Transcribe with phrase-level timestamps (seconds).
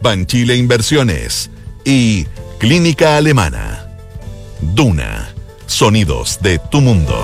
[0.00, 1.50] Banchile Inversiones
[1.84, 2.26] y
[2.58, 3.86] Clínica Alemana.
[4.60, 5.28] Duna.
[5.66, 7.14] Sonidos de tu mundo.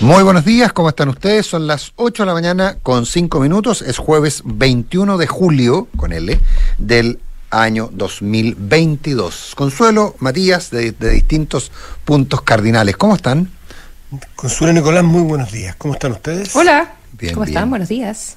[0.00, 1.46] Muy buenos días, ¿cómo están ustedes?
[1.46, 3.82] Son las 8 de la mañana con 5 minutos.
[3.82, 6.38] Es jueves 21 de julio, con L,
[6.78, 7.18] del
[7.50, 9.54] año 2022.
[9.56, 11.72] Consuelo, Matías, de, de distintos
[12.04, 12.96] puntos cardinales.
[12.96, 13.50] ¿Cómo están?
[14.36, 15.74] Consuelo Nicolás, muy buenos días.
[15.76, 16.54] ¿Cómo están ustedes?
[16.56, 16.92] Hola.
[17.12, 17.56] Bien, ¿Cómo bien.
[17.56, 17.70] están?
[17.70, 18.36] Buenos días.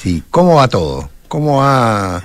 [0.00, 1.08] Sí, ¿cómo va todo?
[1.28, 2.22] ¿Cómo va?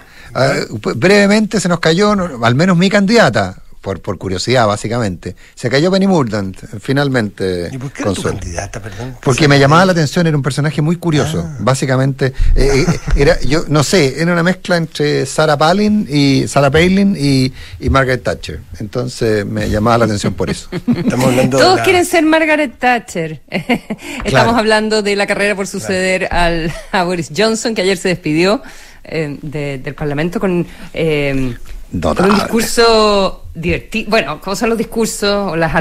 [0.96, 2.12] Brevemente se nos cayó,
[2.44, 5.36] al menos mi candidata, por, por curiosidad, básicamente.
[5.56, 7.70] Se cayó Penny Murdant, finalmente.
[7.72, 8.40] ¿Y por qué era tu Consuelo.
[8.40, 9.18] candidata, perdón?
[9.24, 11.44] Porque me llamaba la atención, era un personaje muy curioso.
[11.46, 11.58] Ah.
[11.60, 16.70] Básicamente, eh, eh, era, yo no sé, era una mezcla entre Sarah Palin y Sarah
[16.70, 18.60] Palin y, y Margaret Thatcher.
[18.80, 20.70] Entonces me llamaba la atención por eso.
[20.96, 23.42] Estamos hablando de Todos la- quieren ser Margaret Thatcher.
[23.50, 24.56] Estamos Claro.
[24.58, 28.62] hablando de la carrera por suceder al, a Boris Johnson, que ayer se despidió
[29.04, 31.56] eh, de- del Parlamento con, eh,
[32.00, 34.10] con un discurso divertido.
[34.10, 35.74] Bueno, ¿cómo son los discursos o las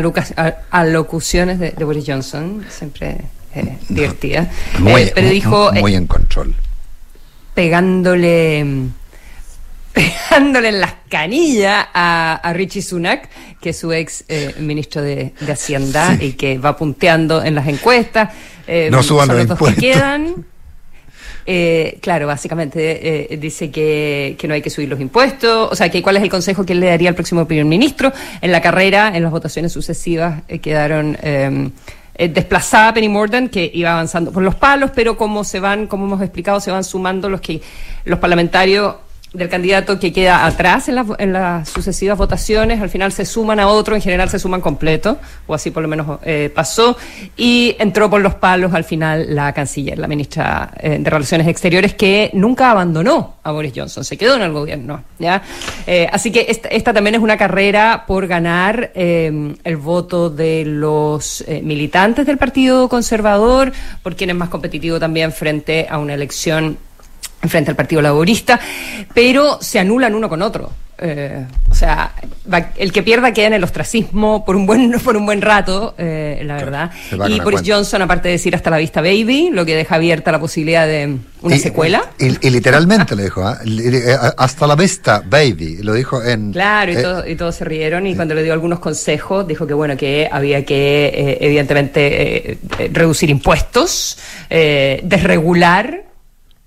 [0.71, 2.65] alocuciones de, de Boris Johnson?
[2.69, 3.19] Siempre
[3.55, 4.49] eh, divertidas.
[4.79, 6.55] Muy, Eh, pero dijo, eh, muy en control.
[7.55, 8.65] pegándole
[9.93, 13.29] pegándole en las canillas a, a Richie Sunak,
[13.61, 16.27] que es su ex eh, ministro de, de Hacienda Sí.
[16.27, 18.31] y que va punteando en las encuestas.
[18.69, 20.47] Eh, No suban los dos que quedan.
[21.47, 25.89] Eh, claro, básicamente eh, dice que, que no hay que subir los impuestos, o sea,
[25.89, 28.13] que cuál es el consejo que él le daría al próximo primer ministro.
[28.41, 31.71] En la carrera, en las votaciones sucesivas, eh, quedaron eh,
[32.21, 36.05] eh, desplazada Penny Mordaunt, que iba avanzando por los palos, pero como se van, como
[36.05, 37.63] hemos explicado, se van sumando los que
[38.05, 38.97] los parlamentarios
[39.33, 43.69] del candidato que queda atrás en, en las sucesivas votaciones, al final se suman a
[43.69, 46.97] otro, en general se suman completo, o así por lo menos eh, pasó,
[47.37, 51.95] y entró por los palos al final la canciller, la ministra eh, de Relaciones Exteriores,
[51.95, 55.05] que nunca abandonó a Boris Johnson, se quedó en el gobierno.
[55.19, 55.43] ¿ya?
[55.87, 61.45] Eh, así que esta, esta también es una carrera por ganar el voto de los
[61.63, 66.79] militantes del Partido Conservador, por quien es más competitivo también frente a una elección
[67.49, 68.59] frente al Partido Laborista,
[69.15, 70.71] pero se anulan uno con otro.
[71.03, 72.13] Eh, o sea,
[72.53, 75.95] va- el que pierda queda en el ostracismo por un buen por un buen rato,
[75.97, 76.91] eh, la verdad.
[77.27, 77.63] Y Boris.
[77.65, 81.17] Johnson, aparte de decir hasta la vista baby, lo que deja abierta la posibilidad de
[81.41, 82.03] una Y- secuela.
[82.19, 83.59] Y, y literalmente lo dijo, ¿ah?
[83.65, 85.79] Eh, hasta la vista, baby.
[85.81, 86.53] Lo dijo en.
[86.53, 89.67] Claro, y, eh, todo- y todos se rieron y cuando le dio algunos consejos dijo
[89.67, 92.59] que bueno que había que evidentemente
[92.93, 94.19] reducir impuestos,
[95.03, 96.05] desregular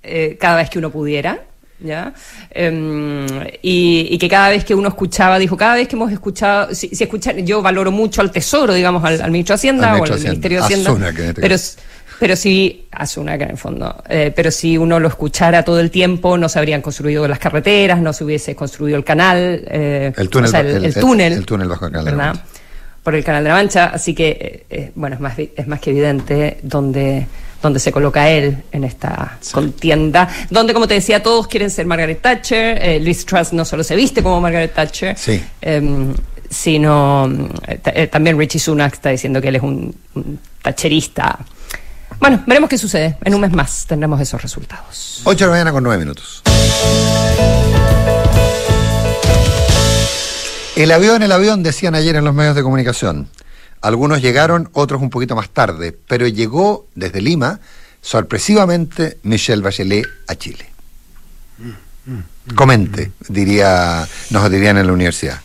[0.03, 1.39] eh, cada vez que uno pudiera.
[1.79, 2.13] ¿Ya?
[2.51, 3.25] Em,
[3.61, 6.87] y, y que cada vez que uno escuchaba, dijo, cada vez que hemos escuchado, si,
[6.89, 10.03] si escuchan, yo valoro mucho al Tesoro, digamos, al, al ministro de Hacienda Al o
[10.05, 10.29] al Hacienda.
[10.29, 10.89] Ministerio de Hacienda.
[10.91, 11.77] Asuna, que en este pero, caso.
[12.19, 12.35] pero
[12.91, 16.47] Asuna, que en el fondo, eh, pero si uno lo escuchara todo el tiempo, no
[16.47, 20.51] se habrían construido las carreteras, no se hubiese construido el canal, eh, El túnel o
[20.51, 22.35] sea, el, el- el el- túnel, el túnel bajo el Canal ¿verdad?
[23.03, 25.89] Por el Canal de la Mancha, así que, eh, bueno, es más, es más que
[25.89, 27.27] evidente dónde,
[27.63, 32.21] dónde se coloca él en esta contienda, donde, como te decía, todos quieren ser Margaret
[32.21, 35.41] Thatcher, eh, Liz Truss no solo se viste como Margaret Thatcher, Sí.
[35.61, 36.13] em,
[36.49, 37.25] sino
[37.67, 41.39] eh, eh, también Richie Sunak está diciendo que él es un, un thatcherista.
[42.19, 43.17] Bueno, veremos qué sucede.
[43.23, 45.21] En un mes más tendremos esos resultados.
[45.23, 46.43] 8 de la mañana con 9 minutos.
[50.75, 53.29] El avión, el avión, decían ayer en los medios de comunicación.
[53.83, 57.59] Algunos llegaron, otros un poquito más tarde, pero llegó desde Lima,
[58.01, 60.69] sorpresivamente, Michelle Bachelet a Chile.
[62.55, 65.41] Comente, diría, nos dirían en la universidad.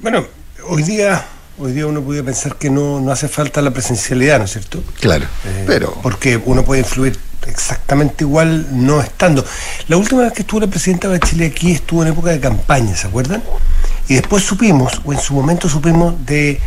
[0.00, 0.26] Bueno,
[0.68, 1.26] hoy día,
[1.58, 4.80] hoy día uno podría pensar que no, no hace falta la presencialidad, ¿no es cierto?
[5.00, 9.44] Claro, Eh, pero Porque uno puede influir exactamente igual no estando.
[9.88, 12.96] La última vez que estuvo la presidenta de Chile aquí estuvo en época de campaña,
[12.96, 13.42] ¿se acuerdan?
[14.08, 16.60] Y después supimos, o en su momento supimos, de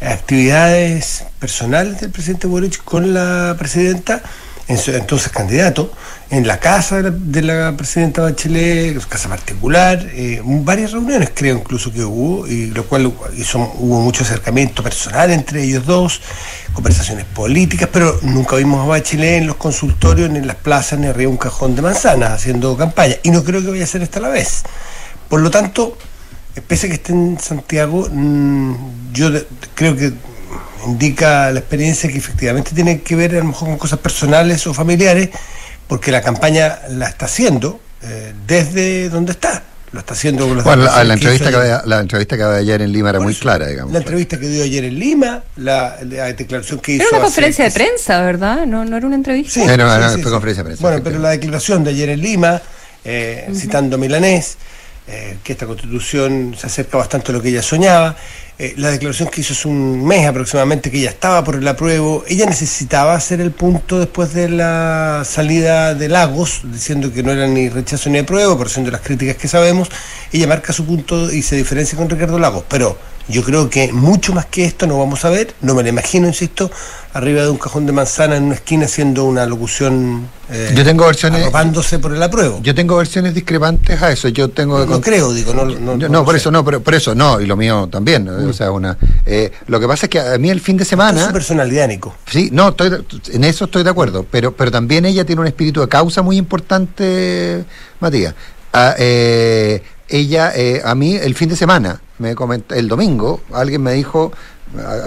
[0.00, 4.22] actividades personales del presidente Boric con la presidenta
[4.68, 5.90] entonces candidato,
[6.30, 12.04] en la casa de la, presidenta Bachelet, casa particular, eh, varias reuniones creo incluso que
[12.04, 16.20] hubo, y lo cual hizo, hubo mucho acercamiento personal entre ellos dos,
[16.74, 21.06] conversaciones políticas, pero nunca vimos a Bachelet en los consultorios, ni en las plazas, ni
[21.06, 24.02] arriba de un cajón de manzanas haciendo campaña, y no creo que vaya a ser
[24.02, 24.64] esta la vez.
[25.30, 25.96] Por lo tanto,
[26.66, 29.30] pese a que esté en Santiago, mm, yo
[29.74, 30.12] creo que
[30.86, 34.74] indica la experiencia que efectivamente tiene que ver a lo mejor con cosas personales o
[34.74, 35.30] familiares,
[35.86, 39.62] porque la campaña la está haciendo eh, desde donde está.
[39.90, 43.08] Lo está haciendo con bueno, la, entrevista que la entrevista que había ayer en Lima
[43.08, 43.90] era muy clara, digamos.
[43.90, 47.04] La entrevista que dio ayer en Lima, la, declaración que hizo.
[47.04, 48.66] Era una conferencia de prensa, ¿verdad?
[48.66, 49.54] No, no era una entrevista.
[49.54, 50.82] Sí, no, fue conferencia de prensa.
[50.82, 52.60] Bueno, pero la declaración de ayer en Lima,
[53.02, 54.58] eh, citando Milanés,
[55.06, 58.14] eh, que esta constitución se acerca bastante a lo que ella soñaba.
[58.60, 62.24] Eh, la declaración que hizo hace un mes aproximadamente, que ella estaba por el apruebo,
[62.26, 67.46] ella necesitaba hacer el punto después de la salida de Lagos, diciendo que no era
[67.46, 69.88] ni rechazo ni apruebo, por siendo las críticas que sabemos,
[70.32, 72.64] ella marca su punto y se diferencia con Ricardo Lagos.
[72.68, 75.90] Pero yo creo que mucho más que esto no vamos a ver, no me lo
[75.90, 76.68] imagino, insisto,
[77.12, 81.04] arriba de un cajón de manzana en una esquina haciendo una locución eh, yo tengo
[81.04, 82.60] versiones arropándose por el apruebo.
[82.62, 84.28] Yo tengo versiones discrepantes a eso.
[84.28, 87.38] Yo tengo no, creo, digo, no, no, no, por eso no, pero por eso no
[87.38, 88.26] y lo mío también.
[88.28, 88.96] O sea, una.
[89.26, 91.20] Eh, lo que pasa es que a mí el fin de semana.
[91.20, 92.14] Es su personalidad, Nico.
[92.26, 95.82] Sí, no, estoy, en eso estoy de acuerdo, pero pero también ella tiene un espíritu
[95.82, 97.64] de causa muy importante,
[98.00, 98.34] Matías.
[98.72, 102.34] Ah, eh, ella, eh, a mí el fin de semana, me
[102.70, 104.32] el domingo, alguien me dijo,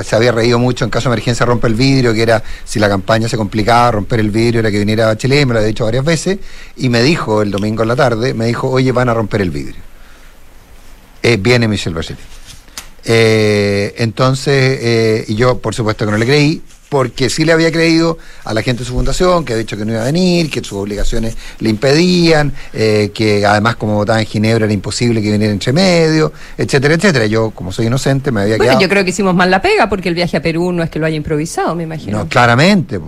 [0.03, 2.89] se había reído mucho en caso de emergencia rompe el vidrio, que era si la
[2.89, 5.85] campaña se complicaba, romper el vidrio era que viniera a Chile, me lo había dicho
[5.85, 6.39] varias veces,
[6.77, 9.51] y me dijo el domingo en la tarde, me dijo, oye, van a romper el
[9.51, 9.81] vidrio.
[11.23, 12.19] Eh, viene Michelle Bachelet.
[13.03, 16.61] Eh, entonces, y yo por supuesto que no le creí,
[16.91, 19.85] porque sí le había creído a la gente de su fundación, que había dicho que
[19.85, 24.25] no iba a venir, que sus obligaciones le impedían, eh, que además como votaba en
[24.25, 27.27] Ginebra era imposible que viniera entre medio, etcétera, etcétera.
[27.27, 30.09] Yo, como soy inocente, me había bueno, yo creo que hicimos mal la pega, porque
[30.09, 32.17] el viaje a Perú no es que lo haya improvisado, me imagino.
[32.17, 32.99] No, claramente,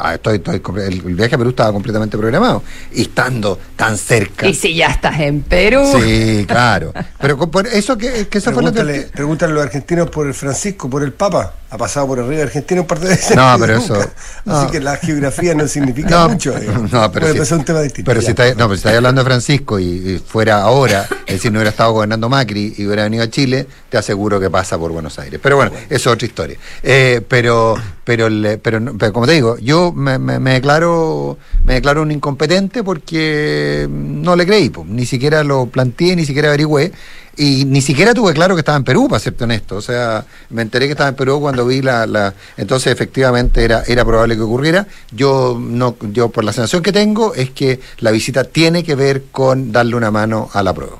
[0.00, 0.42] ah, estoy,
[0.84, 4.48] el, viaje a Perú estaba completamente programado, y estando tan cerca.
[4.48, 5.84] Y si ya estás en Perú.
[5.96, 6.92] Sí, claro.
[7.20, 9.06] Pero por eso que, que eso fue lo que...
[9.14, 12.42] Pregúntale a los argentinos por el Francisco, por el Papa ha pasado por arriba de
[12.42, 13.36] Argentina un par de veces.
[13.36, 13.98] No, pero eso.
[14.46, 16.54] Así que la geografía no significa mucho.
[16.92, 18.08] No, pero Puede un tema distinto.
[18.08, 21.52] Pero si está, no, pero si estás hablando de Francisco y, fuera ahora, es decir,
[21.52, 24.92] no hubiera estado gobernando Macri y hubiera venido a Chile, te aseguro que pasa por
[24.92, 25.40] Buenos Aires.
[25.42, 26.56] Pero bueno, eso es otra historia.
[26.82, 27.76] Eh, pero,
[28.06, 28.28] pero,
[28.62, 34.36] pero, pero, como te digo, yo me, me, declaro me declaro un incompetente porque no
[34.36, 36.92] le creí, ni siquiera lo planteé, ni siquiera averigüé.
[37.36, 39.74] Y ni siquiera tuve claro que estaba en Perú, para serte honesto.
[39.76, 42.06] O sea, me enteré que estaba en Perú cuando vi la...
[42.06, 44.86] la entonces, efectivamente, era, era probable que ocurriera.
[45.10, 49.24] Yo, no, yo, por la sensación que tengo, es que la visita tiene que ver
[49.32, 50.96] con darle una mano a la prueba.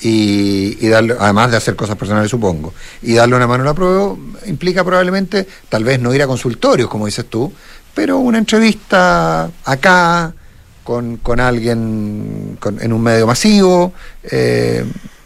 [0.00, 2.74] Y, y, darle, además de hacer cosas personales, supongo.
[3.02, 4.14] Y darle una mano a la prueba
[4.46, 7.52] implica probablemente, tal vez no ir a consultorios, como dices tú,
[7.94, 10.34] pero una entrevista acá
[10.84, 13.92] con, con alguien en un medio masivo.
[14.22, 14.84] Eh,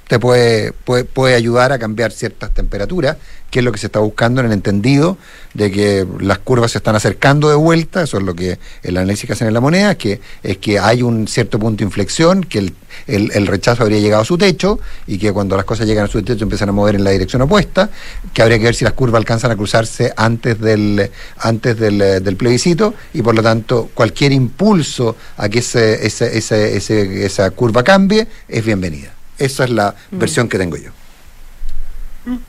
[0.08, 3.16] te puede, puede, puede, ayudar a cambiar ciertas temperaturas,
[3.50, 5.18] que es lo que se está buscando en el entendido
[5.54, 9.26] de que las curvas se están acercando de vuelta, eso es lo que el análisis
[9.26, 12.58] que hacen en la moneda, que es que hay un cierto punto de inflexión, que
[12.58, 12.74] el,
[13.06, 16.22] el, rechazo habría llegado a su techo y que cuando las cosas llegan a su
[16.22, 17.90] techo empiezan a mover en la dirección opuesta,
[18.32, 22.36] que habría que ver si las curvas alcanzan a cruzarse antes del, antes del, del
[22.36, 28.26] plebiscito y por lo tanto cualquier impulso a que ese, ese, ese, esa curva cambie
[28.48, 29.12] es bienvenida.
[29.38, 30.18] Esa es la mm.
[30.18, 30.90] versión que tengo yo.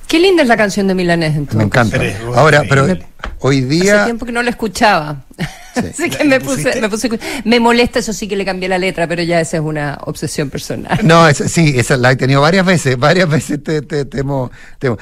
[0.07, 1.57] Qué linda es la canción de Milanés entonces.
[1.57, 1.99] Me encanta.
[2.35, 2.87] Ahora, pero
[3.39, 3.95] hoy día.
[3.95, 5.23] Hace tiempo que no la escuchaba.
[5.75, 7.09] Así que me puse, me puse,
[7.45, 10.49] me molesta, eso sí que le cambié la letra, pero ya esa es una obsesión
[10.49, 10.99] personal.
[11.03, 14.51] No, sí, esa la he tenido varias veces, varias veces te, te, temo,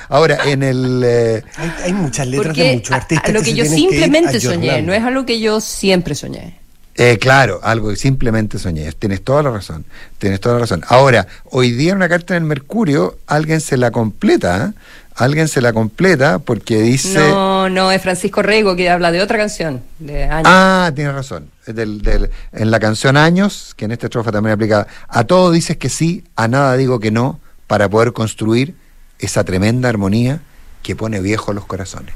[0.09, 1.01] Ahora, en el.
[1.03, 1.43] Eh,
[1.83, 3.29] hay, muchas letras de muchos artistas.
[3.29, 6.58] A, lo que, yo simplemente soñé, no es algo que yo siempre soñé.
[6.99, 8.91] Eh, claro, algo que simplemente soñé.
[8.91, 9.85] Tienes toda la razón.
[10.17, 10.83] Tienes toda la razón.
[10.89, 14.65] Ahora, hoy día en una carta en el Mercurio, alguien se la completa.
[14.65, 14.79] ¿eh?
[15.15, 17.17] Alguien se la completa porque dice.
[17.19, 19.81] No, no, es Francisco Rego que habla de otra canción.
[19.97, 20.43] De años.
[20.45, 21.49] Ah, tienes razón.
[21.65, 24.85] Del, del, en la canción Años, que en esta estrofa también aplica.
[25.07, 28.75] A todo dices que sí, a nada digo que no, para poder construir
[29.19, 30.41] esa tremenda armonía
[30.83, 32.13] que pone viejos los corazones.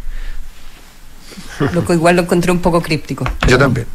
[1.72, 3.26] Lo que igual lo encontré un poco críptico.
[3.48, 3.88] Yo también.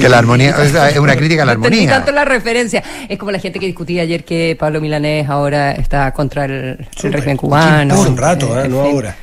[0.00, 1.86] que la armonía, es una crítica a la armonía.
[1.86, 2.82] No tanto la referencia.
[3.08, 7.36] Es como la gente que discutía ayer que Pablo Milanés ahora está contra el, régimen
[7.36, 8.00] cubano.
[8.00, 8.68] un rato, ¿eh?
[8.68, 9.16] no ahora.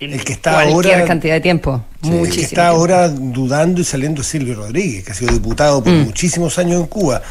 [0.00, 1.84] el que está cualquier ahora cantidad de tiempo.
[2.02, 5.82] Sí, el que está ahora dudando y saliendo es Silvio Rodríguez, que ha sido diputado
[5.82, 6.04] por Mm.
[6.04, 7.22] muchísimos años en Cuba.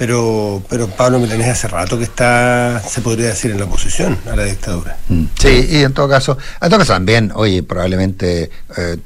[0.00, 4.34] Pero, pero Pablo Milanés hace rato que está, se podría decir, en la oposición a
[4.34, 4.96] la dictadura.
[5.10, 5.24] Mm.
[5.38, 8.96] Sí, y en todo caso, en todo caso también, oye, probablemente eh,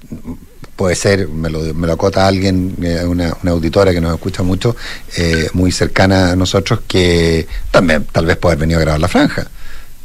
[0.77, 4.45] puede ser, me lo, me lo acota alguien, eh, una, una auditora que nos escucha
[4.45, 4.77] mucho,
[5.17, 9.09] eh, muy cercana a nosotros, que también tal vez puede haber venido a grabar la
[9.09, 9.49] franja.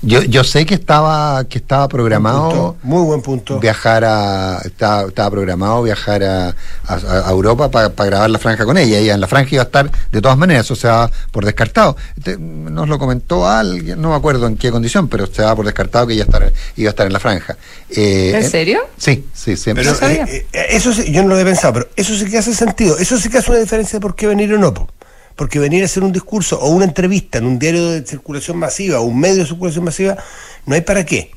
[0.01, 3.60] Yo, yo sé que estaba que estaba programado Punto, muy buen punto.
[3.60, 6.56] viajar a estaba, estaba programado viajar a,
[6.88, 9.65] a- a Europa para grabar la franja con ella ella en la franja iba a
[9.65, 14.12] estar de todas maneras eso se va por descartado Este, nos lo comentó alguien no
[14.12, 16.91] me acuerdo en qué condición pero se va por descartado que ella estar, iba a
[16.91, 17.58] estar en la franja
[17.89, 18.79] Eh, ¿En eh, serio?
[18.98, 20.24] sí sí siempre Pero No sabía.
[20.29, 22.98] eh, eso sí, yo no lo había pensado, pero eso sí que hace sentido.
[22.98, 24.74] Eso sí que hace una diferencia de por qué venir o no.
[24.74, 24.88] po.
[25.39, 29.00] Porque venir a hacer un discurso o una entrevista en un diario de circulación masiva
[29.00, 30.17] o un medio de circulación masiva,
[30.65, 31.31] no hay para qué.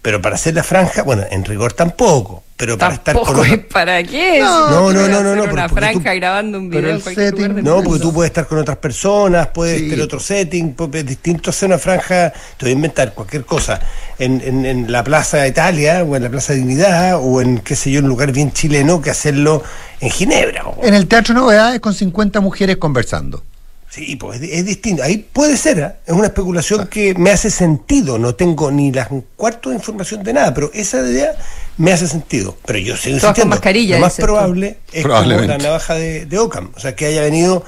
[0.00, 2.44] Pero para hacer la franja, bueno, en rigor tampoco.
[2.62, 4.38] Pero para estar con otra- para qué.
[4.38, 7.38] No, no, no, no, no, Una porque tú- franja grabando un video en cualquier setting-
[7.40, 7.90] lugar del No, mundo.
[7.90, 9.88] porque tú puedes estar con otras personas, puedes Sí.
[9.88, 13.80] tener otro setting, es distinto hacer una franja, te voy a inventar cualquier cosa,
[14.16, 17.90] en, en, en la Plaza Italia, o en la Plaza Dignidad, o en, qué sé
[17.90, 19.64] yo, un lugar bien chileno, que hacerlo
[19.98, 20.64] en Ginebra.
[20.68, 23.42] o- en el Teatro Novedades con 50 mujeres conversando
[23.90, 25.02] Sí, pues es, es distinto.
[25.02, 25.92] Ahí puede ser, ¿eh?
[26.06, 28.18] es una especulación que me hace sentido.
[28.18, 31.34] No tengo ni las cuarto de información de nada, pero esa idea
[31.78, 32.56] me hace sentido.
[32.66, 34.26] Pero yo sigo Todas mascarilla, Lo más dices tú.
[34.26, 36.70] probable es como la navaja de, de Ockham.
[36.76, 37.64] O sea, que haya venido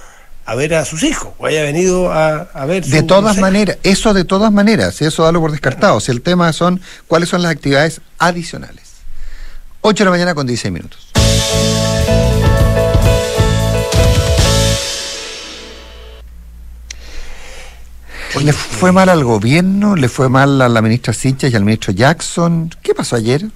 [0.46, 3.34] a ver a sus hijos, o haya venido a, a ver De su- todas no
[3.34, 3.40] sé.
[3.40, 7.30] maneras, eso de todas maneras, si eso dalo por descartado, si el tema son cuáles
[7.30, 8.82] son las actividades adicionales.
[9.80, 11.08] 8 de la mañana con 16 minutos.
[18.42, 19.94] ¿Le fue mal al gobierno?
[19.94, 22.70] ¿Le fue mal a la ministra Sichas y al ministro Jackson?
[22.82, 23.46] ¿Qué pasó ayer?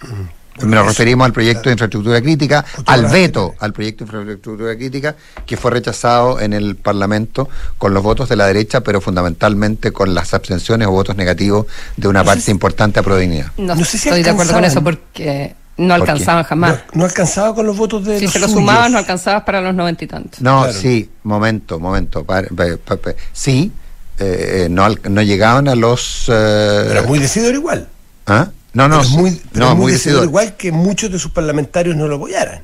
[0.00, 4.16] Bueno, Nos eso, referimos al proyecto de infraestructura crítica, Otra al veto al proyecto de
[4.18, 9.02] infraestructura crítica, que fue rechazado en el Parlamento con los votos de la derecha, pero
[9.02, 11.66] fundamentalmente con las abstenciones o votos negativos
[11.98, 13.52] de una No parte si- importante a Prodignia.
[13.58, 16.10] No, No sé si estoy de acuerdo con eso porque no ¿Por qué?
[16.12, 16.70] alcanzaban jamás.
[16.94, 18.58] No, no alcanzaba con los votos de si los se lo suyos.
[18.60, 20.40] sumabas, no alcanzabas para los noventa y tantos.
[20.40, 20.72] No, Claro.
[20.78, 22.24] sí, momento, momento.
[22.24, 23.70] pa- pa- pa- pa- sí,
[24.18, 26.30] eh, no, al- no llegaban a los...
[26.30, 27.88] eh, Pero es muy decidor igual.
[28.26, 28.48] ¿ah?
[28.76, 31.30] No, no, Pero es muy, pero no, muy muy decidor igual que muchos de sus
[31.30, 32.62] parlamentarios no lo apoyaran.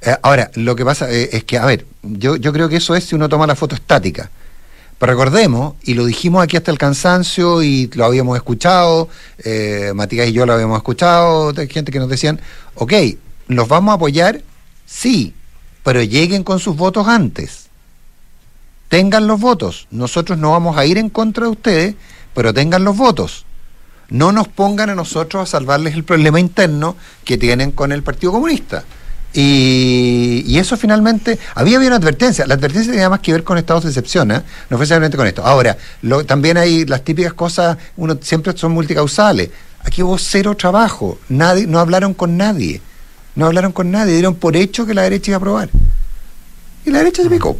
[0.00, 2.94] Eh, ahora, lo que pasa eh, es que, a ver, yo, yo creo que eso
[2.96, 4.30] es si uno toma la foto estática.
[4.98, 9.10] Pero recordemos, y lo dijimos aquí hasta el cansancio y lo habíamos escuchado,
[9.44, 12.40] eh, Matías y yo lo habíamos escuchado, gente que nos decían,
[12.76, 12.94] ok,
[13.48, 14.40] ¿los vamos a apoyar?
[14.86, 15.34] Sí,
[15.82, 17.66] pero lleguen con sus votos antes.
[18.88, 19.88] Tengan los votos.
[19.90, 21.94] Nosotros no vamos a ir en contra de ustedes,
[22.32, 23.44] pero tengan los votos.
[24.10, 28.32] No nos pongan a nosotros a salvarles el problema interno que tienen con el Partido
[28.32, 28.84] Comunista.
[29.32, 33.58] Y, y eso finalmente, había habido una advertencia, la advertencia tenía más que ver con
[33.58, 34.40] estados de excepción, ¿eh?
[34.70, 35.44] no fue simplemente con esto.
[35.44, 39.50] Ahora, lo- también hay las típicas cosas, uno siempre son multicausales.
[39.82, 42.80] Aquí hubo cero trabajo, nadie, no hablaron con nadie,
[43.34, 45.68] no hablaron con nadie, dieron por hecho que la derecha iba a aprobar.
[46.86, 47.56] Y la derecha se picó.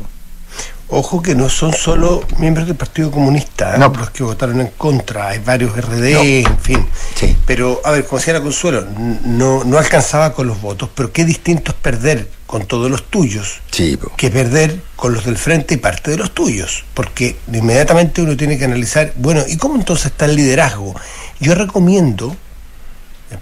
[0.89, 3.79] Ojo que no son solo miembros del Partido Comunista ¿eh?
[3.79, 3.89] No.
[3.89, 6.23] los que votaron en contra, hay varios RD, No.
[6.23, 6.87] en fin.
[7.15, 7.37] Sí.
[7.47, 8.87] Pero, a ver, como decía la Consuelo,
[9.25, 13.61] no, no alcanzaba con los votos, pero qué distinto es perder con todos los tuyos
[13.73, 18.37] Sí, que perder con los del frente y parte de los tuyos, porque inmediatamente uno
[18.37, 20.95] tiene que analizar, bueno, ¿y cómo entonces está el liderazgo?
[21.41, 22.37] Yo recomiendo,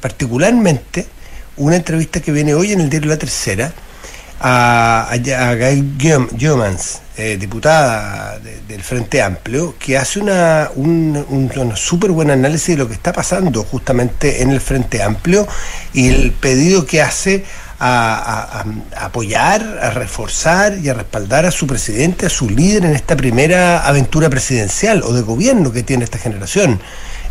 [0.00, 1.06] particularmente,
[1.56, 3.72] una entrevista que viene hoy en el diario La Tercera
[4.42, 5.14] a, a,
[5.50, 12.10] a Gail Guillemans, eh, diputada de- del Frente Amplio, que hace una, un, un, súper
[12.10, 15.46] buen análisis de lo que está pasando justamente en el Frente Amplio
[15.92, 17.44] y el pedido que hace
[17.84, 18.64] a
[18.96, 23.84] apoyar, a reforzar y a respaldar a su presidente, a su líder en esta primera
[23.86, 26.80] aventura presidencial o de gobierno que tiene esta generación.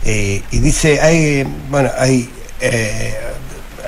[0.03, 2.29] Eh, y dice, hay, bueno, hay...
[2.59, 3.15] eh,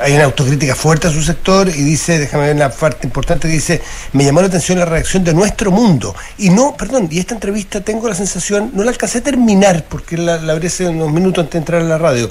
[0.04, 3.82] hay una autocrítica fuerte a su sector y dice, déjame ver la parte importante, dice,
[4.12, 6.14] me llamó la atención la reacción de nuestro mundo.
[6.38, 10.18] Y no, perdón, y esta entrevista tengo la sensación, no la alcancé a terminar porque
[10.18, 12.30] la, la abrí hace unos minutos antes de entrar a la radio,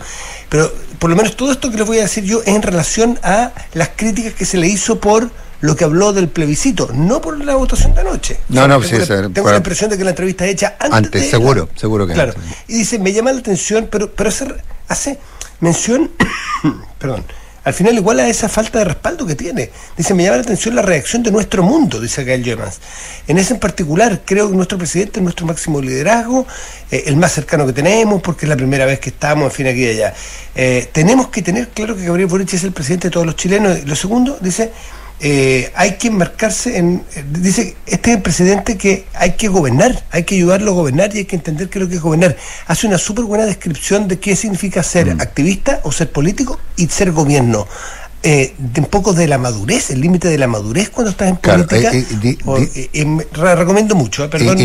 [0.50, 3.18] pero por lo menos todo esto que les voy a decir yo es en relación
[3.22, 5.30] a las críticas que se le hizo por
[5.62, 8.36] lo que habló del plebiscito, no por la votación de anoche.
[8.50, 10.98] No, no, tengo, sí, la, tengo la impresión de que la entrevista es hecha antes.
[10.98, 12.34] Antes, de seguro, seguro que Claro.
[12.36, 12.52] antes.
[12.68, 14.46] Y dice, me llama la atención, pero, pero hace,
[14.88, 15.18] hace
[15.60, 16.10] mención,
[16.98, 17.24] perdón,
[17.64, 19.70] al final igual a esa falta de respaldo que tiene.
[19.96, 22.80] Dice, me llama la atención la reacción de nuestro mundo, dice Gael Jemans.
[23.28, 26.46] En ese en particular, creo que nuestro presidente es nuestro máximo liderazgo,
[26.90, 29.66] eh, el más cercano que tenemos, porque es la primera vez que estamos, en fin,
[29.68, 30.14] aquí y allá.
[30.54, 33.84] Eh, tenemos que tener claro que Gabriel Boric es el presidente de todos los chilenos.
[33.84, 34.72] Lo segundo, dice,
[35.24, 37.04] eh, hay que embarcarse en.
[37.30, 41.18] Dice, este es el presidente que hay que gobernar, hay que ayudarlo a gobernar y
[41.18, 42.36] hay que entender qué es lo que es gobernar.
[42.66, 45.20] Hace una súper buena descripción de qué significa ser mm.
[45.20, 47.68] activista o ser político y ser gobierno.
[48.24, 51.36] Eh, de un poco de la madurez, el límite de la madurez cuando estás en
[51.36, 51.90] política.
[51.92, 54.56] Eh, eh, recomiendo mucho, perdón.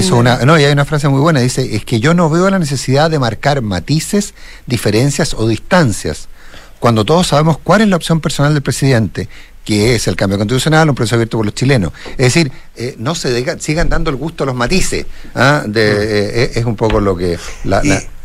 [0.45, 3.09] no, y hay una frase muy buena, dice, es que yo no veo la necesidad
[3.09, 4.35] de marcar matices,
[4.67, 6.29] diferencias o distancias,
[6.79, 9.27] cuando todos sabemos cuál es la opción personal del presidente
[9.67, 11.91] que es el cambio constitucional, un proceso abierto por los chilenos.
[12.11, 15.05] Es decir, eh, no se sigan dando el gusto a los matices.
[15.35, 15.63] ¿ah?
[15.67, 16.01] De, mm.
[16.01, 17.37] eh, eh, es un poco lo que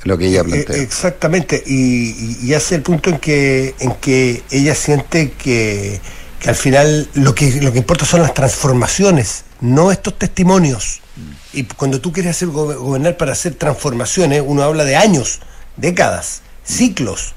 [0.05, 0.77] lo que ella plantea.
[0.77, 6.01] Exactamente, y, hace el punto en que en que ella siente que,
[6.39, 11.01] que, al final lo que lo que importa son las transformaciones, no estos testimonios.
[11.17, 11.59] Mm.
[11.59, 15.41] Y cuando tú quieres hacer gobernar para hacer transformaciones, uno habla de años,
[15.77, 17.35] décadas, ciclos.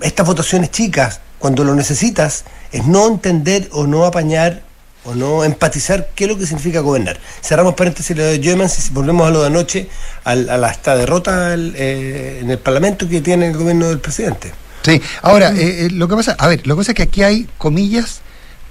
[0.00, 4.62] Estas votaciones chicas, cuando lo necesitas, es no entender o no apañar
[5.04, 7.18] o no empatizar qué es lo que significa gobernar.
[7.42, 9.88] Cerramos paréntesis lo de y volvemos a lo de anoche,
[10.24, 14.52] a, la, esta derrota eh, en el Parlamento que tiene el gobierno del presidente.
[14.82, 17.22] Sí, ahora, eh, eh, lo que pasa, a ver, lo que pasa es que aquí
[17.22, 18.20] hay, comillas,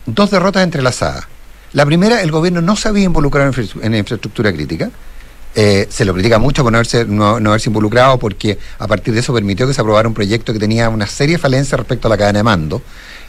[0.05, 1.25] dos derrotas entrelazadas.
[1.73, 4.89] La primera, el gobierno no se había involucrado en, infraestructura crítica.
[5.89, 9.33] Se lo critica mucho por no haberse, no, haberse involucrado porque a partir de eso
[9.33, 12.17] permitió que se aprobara un proyecto que tenía una serie de falencias respecto a la
[12.17, 12.81] cadena de mando.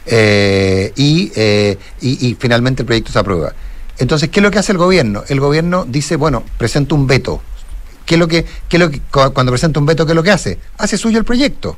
[0.05, 3.53] Eh, eh, y, y, finalmente el proyecto se aprueba.
[3.97, 5.23] Entonces, ¿qué es lo que hace el gobierno?
[5.27, 7.41] El gobierno dice, bueno, presenta un veto.
[8.05, 10.31] ¿Qué es lo que, qué lo que cuando presenta un veto, qué es lo que
[10.31, 10.57] hace?
[10.77, 11.77] Hace suyo el proyecto.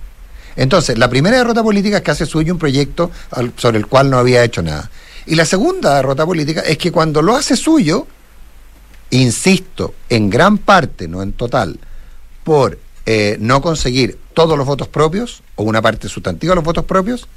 [0.55, 3.12] Entonces, la primera derrota política es que hace suyo un proyecto
[3.57, 4.89] sobre el cual no había hecho nada.
[5.25, 8.07] Y la segunda derrota política es que cuando lo hace suyo,
[9.22, 11.79] insisto, en gran parte, no en total,
[12.43, 16.86] por eh, no conseguir todos los votos propios, o una parte sustantiva de los votos
[16.86, 17.27] propios,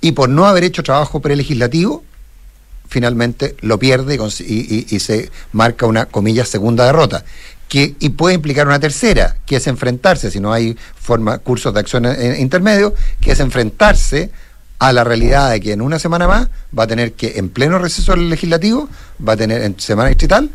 [0.00, 2.04] y por no haber hecho trabajo prelegislativo,
[2.88, 7.24] finalmente lo pierde y, se marca una, comillas, segunda derrota.
[7.68, 11.80] Que, y puede implicar una tercera, que es enfrentarse, si no hay forma, cursos de
[11.80, 12.04] acción
[12.38, 14.30] intermedio, que es enfrentarse
[14.80, 17.78] a la realidad de que en una semana más va a tener que, en pleno
[17.78, 18.88] receso legislativo,
[19.26, 20.50] va a tener en semana distrital,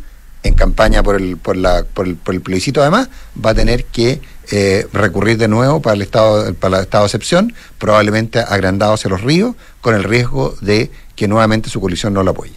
[0.46, 3.10] en campaña por el, por, la, por, el, por el plebiscito además,
[3.44, 7.08] va a tener que eh, recurrir de nuevo para el estado para el estado de
[7.08, 12.24] excepción, probablemente agrandado hacia los ríos, con el riesgo de que nuevamente su coalición no
[12.24, 12.54] lo apoye.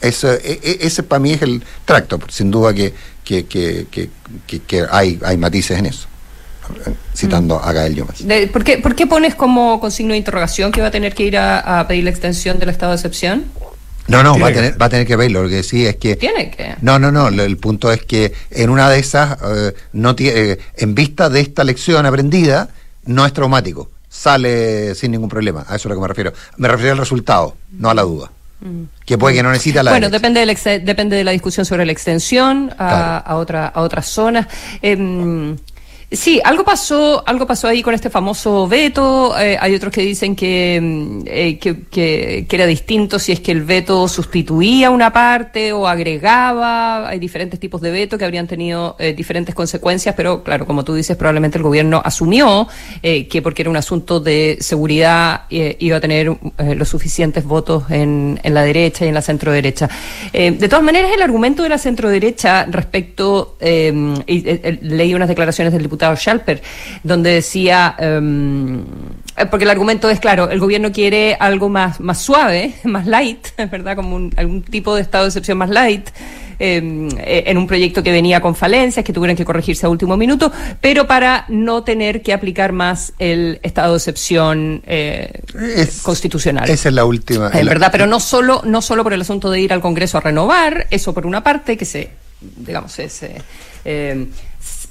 [0.00, 2.92] Eso, e, e, ese para mí es el tracto, sin duda que,
[3.24, 6.08] que, que, que hay, hay matices en eso
[7.16, 7.68] citando mm.
[7.68, 8.22] a Gael Yomas.
[8.52, 11.24] ¿Por qué, ¿Por qué pones como con signo de interrogación que va a tener que
[11.24, 13.46] ir a, a pedir la extensión del estado de excepción?
[14.08, 15.42] No, no, va a, tener, va a tener que verlo.
[15.42, 16.16] Lo que sí es que.
[16.16, 16.74] Tiene que.
[16.80, 17.28] No, no, no.
[17.28, 21.40] El punto es que en una de esas, eh, no tiene, eh, en vista de
[21.40, 22.68] esta lección aprendida,
[23.04, 23.90] no es traumático.
[24.08, 25.64] Sale sin ningún problema.
[25.68, 26.32] A eso es a lo que me refiero.
[26.56, 28.30] Me refiero al resultado, no a la duda.
[28.60, 28.82] Mm.
[29.06, 29.92] Que puede que no necesita la.
[29.92, 34.06] Bueno, depende, del depende de la discusión sobre la extensión a, a, otra, a otras
[34.06, 34.48] zonas.
[34.82, 35.56] Eh,
[36.12, 39.38] Sí, algo pasó, algo pasó ahí con este famoso veto.
[39.38, 43.52] Eh, hay otros que dicen que, mm, eh, que, que, era distinto si es que
[43.52, 47.08] el veto sustituía una parte o agregaba.
[47.08, 50.94] Hay diferentes tipos de veto que habrían tenido eh, diferentes consecuencias, pero claro, como tú
[50.94, 52.66] dices, probablemente el gobierno asumió
[53.02, 56.36] que porque era un asunto de seguridad iba a tener
[56.76, 59.88] los suficientes votos en, en la derecha y en la centro derecha.
[60.32, 65.99] de todas maneras, el argumento de la centro derecha respecto, leí unas declaraciones del diputado
[66.16, 66.62] Schalper,
[67.02, 68.84] donde decía, em,
[69.50, 73.96] porque el argumento es claro, el gobierno quiere algo más, más suave, más light, ¿verdad?
[73.96, 76.08] Como algún tipo de estado de excepción más light.
[76.62, 80.18] Em, eh, en un proyecto que venía con falencias, que tuvieran que corregirse a último
[80.18, 85.40] minuto, pero para no tener que aplicar más el estado de excepción eh,
[86.02, 86.68] constitucional.
[86.68, 87.50] Esa es la última.
[87.54, 90.20] En verdad, pero no solo, no solo por el asunto de ir al Congreso a
[90.20, 92.10] renovar, eso por una parte, que se,
[92.58, 93.08] digamos, se,
[93.86, 94.26] eh,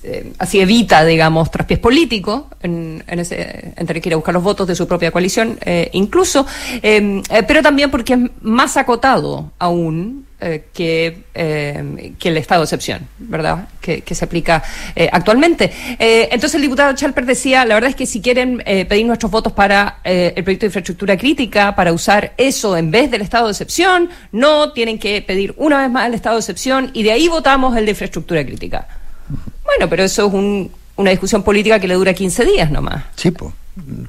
[0.02, 4.44] eh, así evita, digamos, traspiés políticos en, ese, en tener que ir a buscar los
[4.44, 6.46] votos de su propia coalición, eh, incluso,
[6.82, 10.26] em, eh, pero también porque es más acotado aún
[10.72, 13.68] que, que el estado de excepción, ¿verdad?
[13.82, 14.64] Que, se aplica
[15.12, 15.70] actualmente.
[16.00, 20.00] entonces el diputado Chalper decía, la verdad es que si quieren pedir nuestros votos para
[20.06, 24.72] el proyecto de infraestructura crítica, para usar eso en vez del estado de excepción, no
[24.72, 27.84] tienen que pedir una vez más el estado de excepción y de ahí votamos el
[27.84, 28.88] de infraestructura crítica.
[29.63, 30.34] Bueno, pero eso es
[30.96, 33.06] una discusión política que le dura 15 días nomás.
[33.15, 33.54] Sí, pues.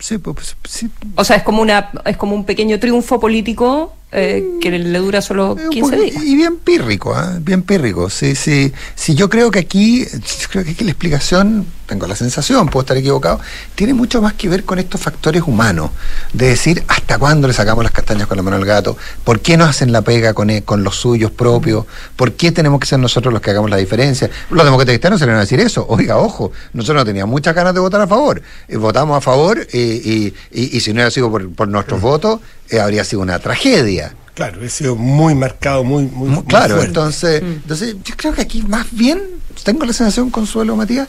[0.00, 0.90] Sí, pues, sí.
[1.14, 5.22] O sea, es como una es como un pequeño triunfo político eh, que le dura
[5.22, 6.24] solo 15 días.
[6.24, 7.38] Y bien pírrico, ¿eh?
[7.40, 8.10] bien pírrico.
[8.10, 8.72] Sí, sí.
[8.96, 10.04] Sí, yo creo que aquí,
[10.50, 13.40] creo que aquí la explicación, tengo la sensación, puedo estar equivocado,
[13.74, 15.90] tiene mucho más que ver con estos factores humanos.
[16.32, 18.96] De decir, ¿hasta cuándo le sacamos las castañas con la mano al gato?
[19.22, 21.86] ¿Por qué nos hacen la pega con, e, con los suyos propios?
[22.16, 24.28] ¿Por qué tenemos que ser nosotros los que hagamos la diferencia?
[24.50, 25.86] Los demócratas cristianos se le van a decir eso.
[25.88, 28.42] Oiga, ojo, nosotros no teníamos muchas ganas de votar a favor.
[28.66, 32.59] Eh, votamos a favor y, y, si no hubiera sido por, por nuestros votos, eh,
[32.78, 34.14] habría sido una tragedia.
[34.34, 36.82] Claro, he sido muy marcado, muy, muy, claro.
[36.82, 37.46] entonces, mm.
[37.46, 39.20] entonces yo creo que aquí más bien
[39.64, 41.08] tengo la sensación, Consuelo Matías,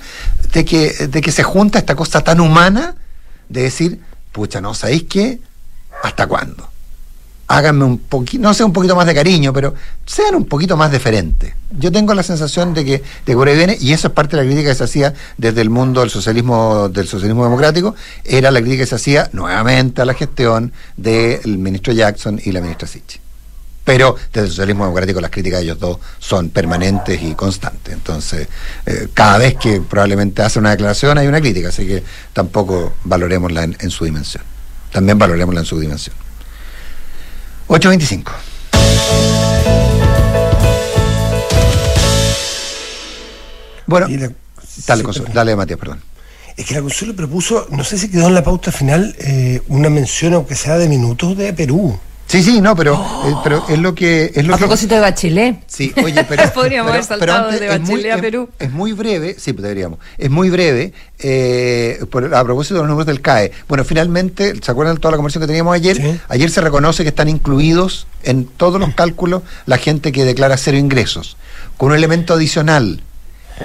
[0.52, 2.96] de que, de que se junta esta cosa tan humana
[3.48, 4.00] de decir,
[4.32, 5.40] pucha, no, ¿sabéis qué?
[6.04, 6.71] ¿Hasta cuándo?
[7.52, 9.74] Háganme un poquito, no sé, un poquito más de cariño, pero
[10.06, 11.54] sean un poquito más diferentes.
[11.78, 14.48] Yo tengo la sensación de que de que viene, y eso es parte de la
[14.48, 18.84] crítica que se hacía desde el mundo del socialismo, del socialismo democrático, era la crítica
[18.84, 23.20] que se hacía nuevamente a la gestión del ministro Jackson y la ministra Sitch.
[23.84, 27.94] Pero desde el socialismo democrático las críticas de ellos dos son permanentes y constantes.
[27.94, 28.48] Entonces,
[28.86, 33.64] eh, cada vez que probablemente hace una declaración hay una crítica, así que tampoco valoremosla
[33.64, 34.44] en, en su dimensión.
[34.92, 36.16] También valoremosla en su dimensión.
[37.72, 38.32] 8.25.
[43.88, 44.08] Bueno,
[44.86, 45.04] dale,
[45.34, 46.02] dale, Matías, perdón.
[46.58, 49.90] Es que la Consuelo propuso, no sé si quedó en la pauta final, eh, una
[49.90, 51.98] mención, aunque sea de minutos, de Perú.
[52.32, 54.32] Sí, sí, no, pero, eh, pero es lo que...
[54.34, 55.58] Es lo a propósito de Bachelet.
[55.68, 56.50] Sí, oye, pero...
[56.54, 58.48] Podríamos haber saltado de Bachelet a Perú.
[58.58, 60.00] Es, muy breve, sí, deberíamos.
[60.18, 63.52] Es muy breve, eh, a propósito de los números del CAE.
[63.68, 66.22] Bueno, finalmente, ¿se acuerdan de toda la conversación que teníamos ayer?
[66.30, 70.78] Ayer se reconoce que están incluidos en todos los cálculos la gente que declara cero
[70.78, 71.36] ingresos.
[71.76, 73.04] Con un elemento adicional,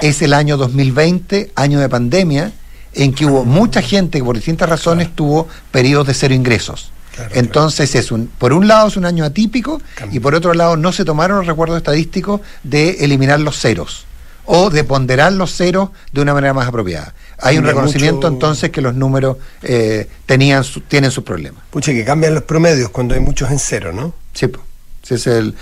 [0.03, 2.51] es el año 2020, año de pandemia,
[2.95, 6.91] en que hubo mucha gente que por distintas razones tuvo periodos de cero ingresos.
[7.33, 10.93] Entonces es un, por un lado es un año atípico y por otro lado no
[10.93, 14.07] se tomaron los recuerdos estadísticos de eliminar los ceros
[14.45, 17.15] o de ponderar los ceros de una manera más apropiada.
[17.39, 21.63] Hay un reconocimiento entonces que los números eh, tenían tienen sus problemas.
[21.71, 24.15] Pucha, que cambian los promedios cuando hay muchos en cero, ¿no?
[24.33, 24.66] Sí, pues
[25.15, 25.55] es el,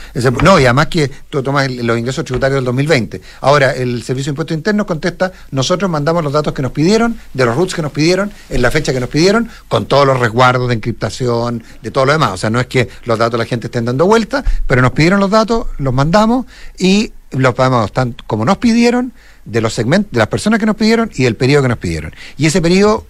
[0.42, 3.20] no, y además que tú tomas los ingresos tributarios del 2020.
[3.40, 7.44] Ahora, el Servicio de Impuestos Internos contesta, nosotros mandamos los datos que nos pidieron, de
[7.44, 10.68] los RUTs que nos pidieron, en la fecha que nos pidieron, con todos los resguardos
[10.68, 12.33] de encriptación, de todo lo demás.
[12.33, 15.20] O sea, no es que los datos la gente estén dando vuelta, pero nos pidieron
[15.20, 16.46] los datos, los mandamos
[16.78, 19.12] y los pagamos tan como nos pidieron,
[19.44, 22.14] de los segmentos, de las personas que nos pidieron y del periodo que nos pidieron.
[22.38, 23.07] Y ese periodo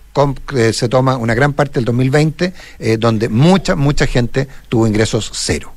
[0.55, 5.31] eh, se toma una gran parte del 2020, eh, donde mucha, mucha gente tuvo ingresos
[5.33, 5.75] cero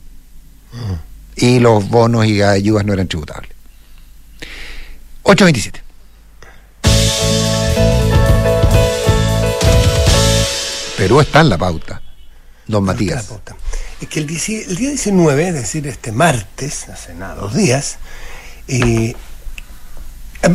[1.36, 3.52] y los bonos y ayudas no eran tributables.
[5.24, 5.84] 827.
[10.98, 12.02] Perú está en la pauta,
[12.66, 13.30] don Matías.
[14.02, 17.98] Es que el, día 19, es decir, este martes, hace nada, dos días,
[18.68, 19.16] eh,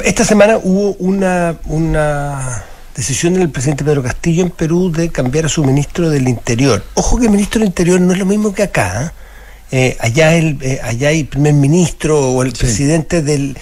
[0.05, 2.65] esta semana hubo una, una
[2.97, 6.85] decisión del presidente Pedro Castillo en Perú de cambiar a su ministro del Interior.
[6.95, 9.07] Ojo que el ministro del Interior no es lo mismo que acá.
[9.07, 9.11] ¿eh?
[9.75, 13.57] Eh, allá, el, eh, allá hay primer ministro o el presidente del,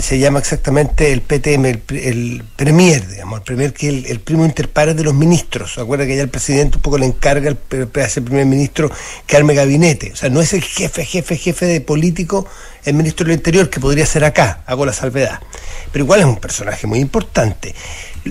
[0.00, 4.94] se llama exactamente el PTM, el, premier, digamos, el premier que es el, primo interpares
[4.94, 5.76] de los ministros.
[5.78, 7.58] Acuerda que allá el presidente un poco le encarga al,
[7.96, 8.92] ese primer ministro
[9.26, 10.12] que arme gabinete.
[10.12, 12.46] O sea, no es el jefe, jefe, jefe de político,
[12.84, 15.40] el ministro del Interior, que podría ser acá, hago la salvedad.
[15.90, 17.74] Pero igual es un personaje muy importante.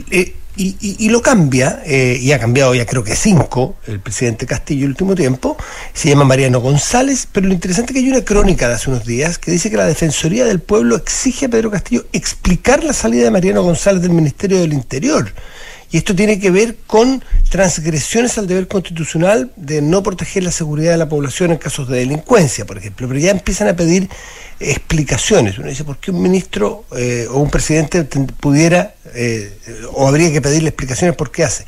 [0.09, 4.85] Eh, y, lo cambia, eh, y ha cambiado ya creo que cinco, el presidente Castillo
[4.85, 5.57] el último tiempo,
[5.93, 9.05] se llama Mariano González, pero lo interesante es que hay una crónica de hace unos
[9.05, 13.23] días que dice que la Defensoría del Pueblo exige a Pedro Castillo explicar la salida
[13.23, 15.33] de Mariano González del Ministerio del Interior.
[15.93, 20.89] Y esto tiene que ver con transgresiones al deber constitucional de no proteger la seguridad
[20.89, 23.07] de la población en casos de delincuencia, por ejemplo.
[23.07, 24.09] Pero ya empiezan a pedir
[24.59, 25.59] explicaciones.
[25.59, 28.03] Uno dice, ¿por qué un ministro eh, o un presidente
[28.39, 29.55] pudiera eh,
[29.93, 31.63] o habría que pedirle explicaciones por qué hace?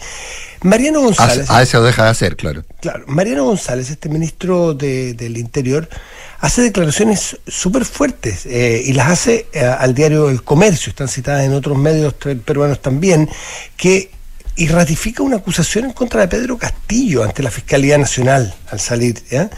[0.64, 1.48] Mariano González.
[1.52, 2.66] A, eso deja de hacer, claro.
[2.82, 3.04] Claro.
[3.06, 5.88] Mariano González, este ministro del Interior,
[6.40, 9.46] hace declaraciones súper fuertes eh, y las hace
[9.78, 13.30] al diario El Comercio, están citadas en otros medios peruanos también,
[13.78, 14.15] que
[14.56, 19.22] y ratifica una acusación en contra de Pedro Castillo ante la Fiscalía Nacional al salir.
[19.30, 19.50] ¿ya?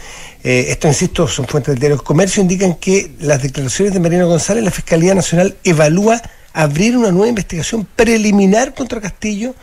[0.42, 4.28] Eh, esto, insisto, son fuentes del diario El Comercio, indican que las declaraciones de Mariano
[4.28, 6.20] González, la Fiscalía Nacional evalúa
[6.52, 9.54] abrir una nueva investigación preliminar contra Castillo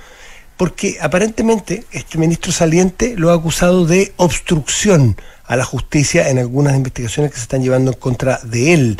[0.58, 6.76] porque aparentemente este ministro saliente lo ha acusado de obstrucción a la justicia en algunas
[6.76, 8.98] investigaciones que se están llevando en contra de él.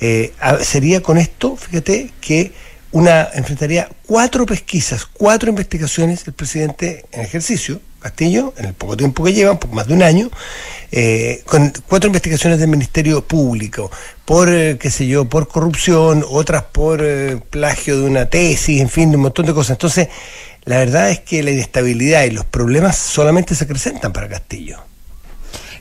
[0.00, 2.52] Eh, sería con esto, fíjate, que
[2.92, 9.22] una enfrentaría cuatro pesquisas, cuatro investigaciones el presidente en ejercicio, Castillo, en el poco tiempo
[9.22, 10.30] que lleva, un más de un año,
[10.90, 13.90] eh, con cuatro investigaciones del Ministerio Público,
[14.24, 18.88] por, eh, qué sé yo, por corrupción, otras por eh, plagio de una tesis, en
[18.88, 19.72] fin, un montón de cosas.
[19.72, 20.08] Entonces,
[20.64, 24.89] la verdad es que la inestabilidad y los problemas solamente se acrecentan para Castillo.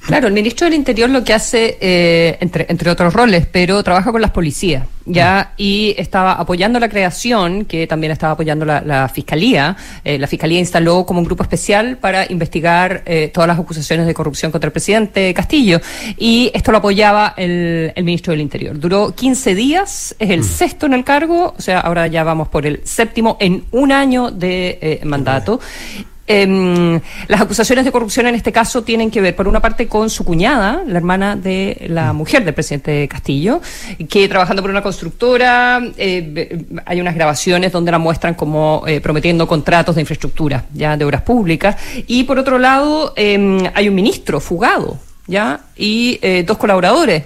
[0.05, 4.11] Claro, el ministro del Interior lo que hace, eh, entre, entre otros roles, pero trabaja
[4.11, 5.53] con las policías, ¿ya?
[5.57, 9.75] Y estaba apoyando la creación, que también estaba apoyando la, Fiscalía.
[10.03, 14.13] Eh, la Fiscalía instaló como un grupo especial para investigar eh, todas las acusaciones de
[14.13, 15.79] corrupción contra el presidente Castillo.
[16.17, 18.79] Y esto lo apoyaba el, el ministro del Interior.
[18.79, 22.65] Duró 15 días, es el sexto en el cargo, o sea, ahora ya vamos por
[22.65, 25.59] el séptimo en un año de mandato.
[26.31, 30.11] Eh, las acusaciones de corrupción en este caso tienen que ver, por una parte, con
[30.11, 33.61] su cuñada, la hermana de la mujer del presidente Castillo,
[34.07, 39.47] que trabajando por una constructora, eh, hay unas grabaciones donde la muestran como eh, prometiendo
[39.47, 41.77] contratos de infraestructura, ya de obras públicas.
[42.05, 45.61] Y por otro lado, em, hay un ministro fugado, ¿ya?
[45.75, 47.23] Y eh, dos colaboradores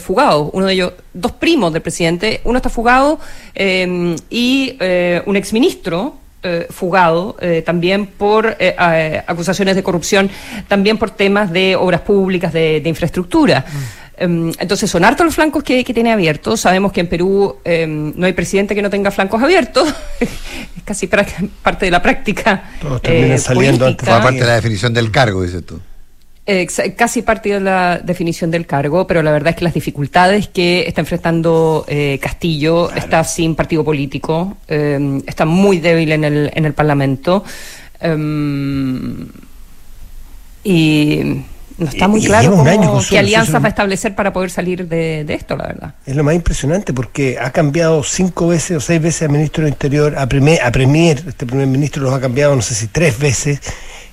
[0.00, 3.20] fugados, uno de ellos, dos primos del presidente, uno está fugado
[3.54, 4.76] em, y
[5.26, 10.30] un exministro eh, fugado eh, también por eh, acusaciones de corrupción,
[10.68, 13.64] también por temas de obras públicas, de, infraestructura.
[13.66, 14.22] Mm.
[14.22, 16.60] Em, entonces son hartos los flancos que, tiene abiertos.
[16.60, 19.92] Sabemos que en Perú em, no hay presidente que no tenga flancos abiertos.
[20.20, 20.28] es
[20.84, 22.70] casi parte de la práctica.
[22.80, 24.08] Todos terminan saliendo antes.
[24.08, 25.80] Aparte de la definición del cargo, dices tú
[26.96, 30.84] casi parte de la definición del cargo, pero la verdad es que las dificultades que
[30.86, 36.64] está enfrentando eh, Castillo está sin partido político, eh, está muy débil en el, en
[36.64, 37.44] el Parlamento
[38.00, 39.28] em,
[40.64, 41.44] y
[41.78, 42.64] no está muy claro
[43.08, 45.94] qué alianzas va a establecer para poder salir de, esto, la verdad.
[46.06, 49.74] Es lo más impresionante porque ha cambiado cinco veces o seis veces al ministro del
[49.74, 53.18] Interior, a Premier, a Premier este primer ministro los ha cambiado no sé si tres
[53.18, 53.60] veces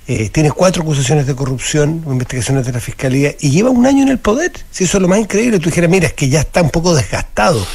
[0.08, 4.02] eh, tiene cuatro acusaciones de corrupción o investigaciones de la fiscalía y lleva un año
[4.02, 4.52] en el poder.
[4.70, 6.94] Si eso es lo más increíble, tú dijeras, mira, es que ya está un poco
[6.94, 7.66] desgastado.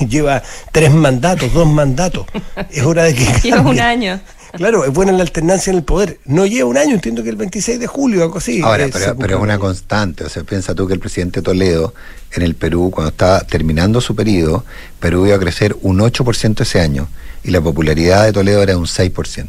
[0.08, 0.42] lleva
[0.72, 2.26] tres mandatos, dos mandatos.
[2.70, 3.24] Es hora de que.
[3.42, 4.20] lleva un año.
[4.52, 6.18] Claro, es buena la alternancia en el poder.
[6.24, 8.60] No lleva un año, entiendo que el 26 de julio, algo así.
[8.62, 10.24] Ahora, pero, pero es una constante.
[10.24, 11.94] O sea, piensa tú que el presidente Toledo
[12.32, 14.64] en el Perú, cuando estaba terminando su periodo,
[14.98, 17.08] Perú iba a crecer un 8% ese año
[17.44, 19.46] y la popularidad de Toledo era un 6%.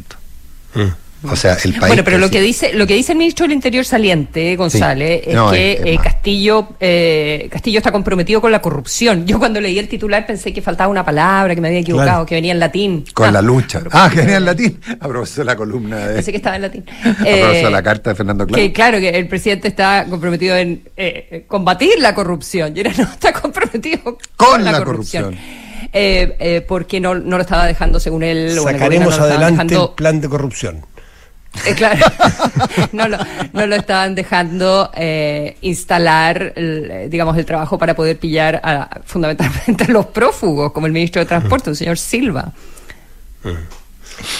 [0.74, 0.80] Mm.
[1.24, 1.88] O sea, el país.
[1.88, 5.38] Bueno, pero lo que dice lo que dice el ministro del Interior saliente, González, es
[5.50, 9.24] que eh, Castillo eh, Castillo está comprometido con la corrupción.
[9.24, 12.34] Yo cuando leí el titular pensé que faltaba una palabra, que me había equivocado, que
[12.34, 13.04] venía en latín.
[13.14, 13.82] Con la ah, lucha.
[13.92, 14.80] Ah, que venía en latín.
[15.00, 16.14] A la columna de.
[16.14, 16.84] Pensé que estaba en latín.
[17.04, 18.60] A eh, la carta de Fernando Claro.
[18.60, 22.76] Que claro, que el presidente está comprometido en eh, combatir la corrupción.
[22.76, 25.36] Y ahora no está comprometido con, la, corrupción.
[26.66, 28.58] porque no, no lo estaba dejando según él.
[28.60, 30.91] Sacaremos adelante el plan de corrupción.
[31.66, 32.04] Eh, claro,
[32.92, 33.18] no, lo,
[33.52, 36.54] no lo estaban dejando eh, instalar,
[37.08, 41.26] digamos, el trabajo para poder pillar a, fundamentalmente a los prófugos, como el ministro de
[41.26, 42.52] Transporte, el señor Silva.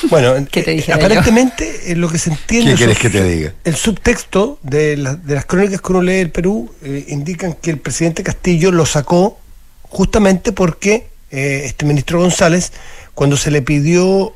[0.08, 2.72] Bueno, eh, aparentemente lo que se entiende...
[2.72, 3.52] ¿Qué quieres que te diga?
[3.64, 6.72] El subtexto de, de las crónicas que uno lee del Perú
[7.08, 9.38] indican que el presidente Castillo lo sacó
[9.82, 12.72] justamente porque este ministro González,
[13.14, 14.34] cuando se le pidió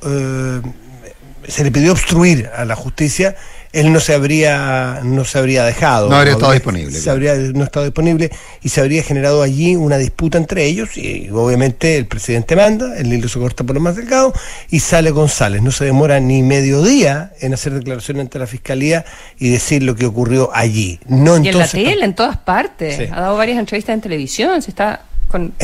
[1.48, 3.36] se le pidió obstruir a la justicia,
[3.72, 6.08] él no se habría, no se habría dejado.
[6.08, 6.98] No habría estado disponible.
[6.98, 8.30] Se habría no estado disponible
[8.62, 13.12] y se habría generado allí una disputa entre ellos y obviamente el presidente manda, el
[13.12, 14.32] hilo se corta por lo más delgado
[14.70, 15.60] y sale González.
[15.62, 19.04] No se demora ni medio día en hacer declaración ante la fiscalía
[19.38, 20.98] y decir lo que ocurrió allí.
[21.06, 23.10] No y en la tele, en todas partes.
[23.12, 25.02] Ha dado varias entrevistas en televisión, se está
[25.36, 25.54] con...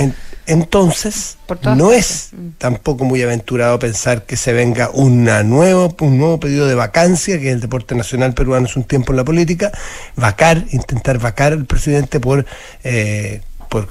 [0.45, 1.39] Entonces,
[1.77, 2.49] no es mm.
[2.59, 7.53] tampoco muy aventurado pensar que se venga una nuevo, un nuevo pedido de vacancia, que
[7.53, 9.71] el deporte nacional peruano es un tiempo en la política,
[10.17, 12.45] vacar, intentar vacar al presidente por,
[12.83, 13.89] eh, por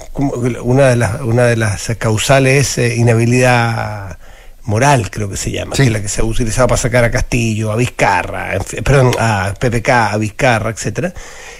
[0.61, 4.17] una, de las, una de las causales es eh, inhabilidad
[4.63, 7.11] moral, creo que se llama, que es la que se ha utilizado para sacar a
[7.11, 11.13] Castillo, a Vizcarra, perdón, a PPK, a Vizcarra, etcétera.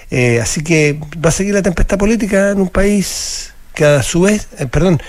[0.09, 4.21] Eh, así que va a seguir la tempestad política en un país que a su
[4.21, 5.01] vez, eh, perdón,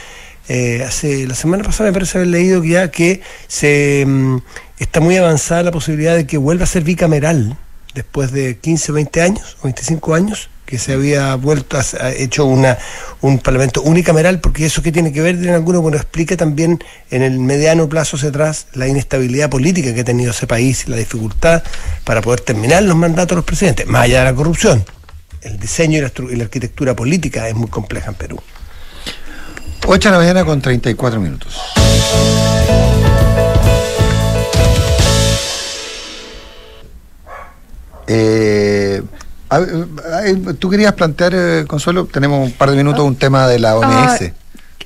[0.49, 4.39] eh, hace la semana pasada me parece haber leído ya que se mm,
[4.79, 7.57] está muy avanzada la posibilidad de que vuelva a ser bicameral
[7.95, 12.79] después de 15 20 años o 25 años que se había vuelto a, hecho una
[13.21, 17.23] un parlamento unicameral porque eso que tiene que ver en alguno bueno explica también en
[17.23, 20.97] el mediano plazo hacia atrás la inestabilidad política que ha tenido ese país y la
[20.97, 21.63] dificultad
[22.05, 24.85] para poder terminar los mandatos de los presidentes más allá de la corrupción
[25.43, 28.41] el diseño y la, arquitectura política es muy compleja en Perú.
[29.87, 31.57] 8 de la mañana con 34 minutos.
[38.07, 39.03] Eh,
[39.49, 43.59] a- a- tú querías plantear, eh, Consuelo, tenemos un par de minutos, un tema de
[43.59, 44.33] la OMS.
[44.33, 44.33] Ah,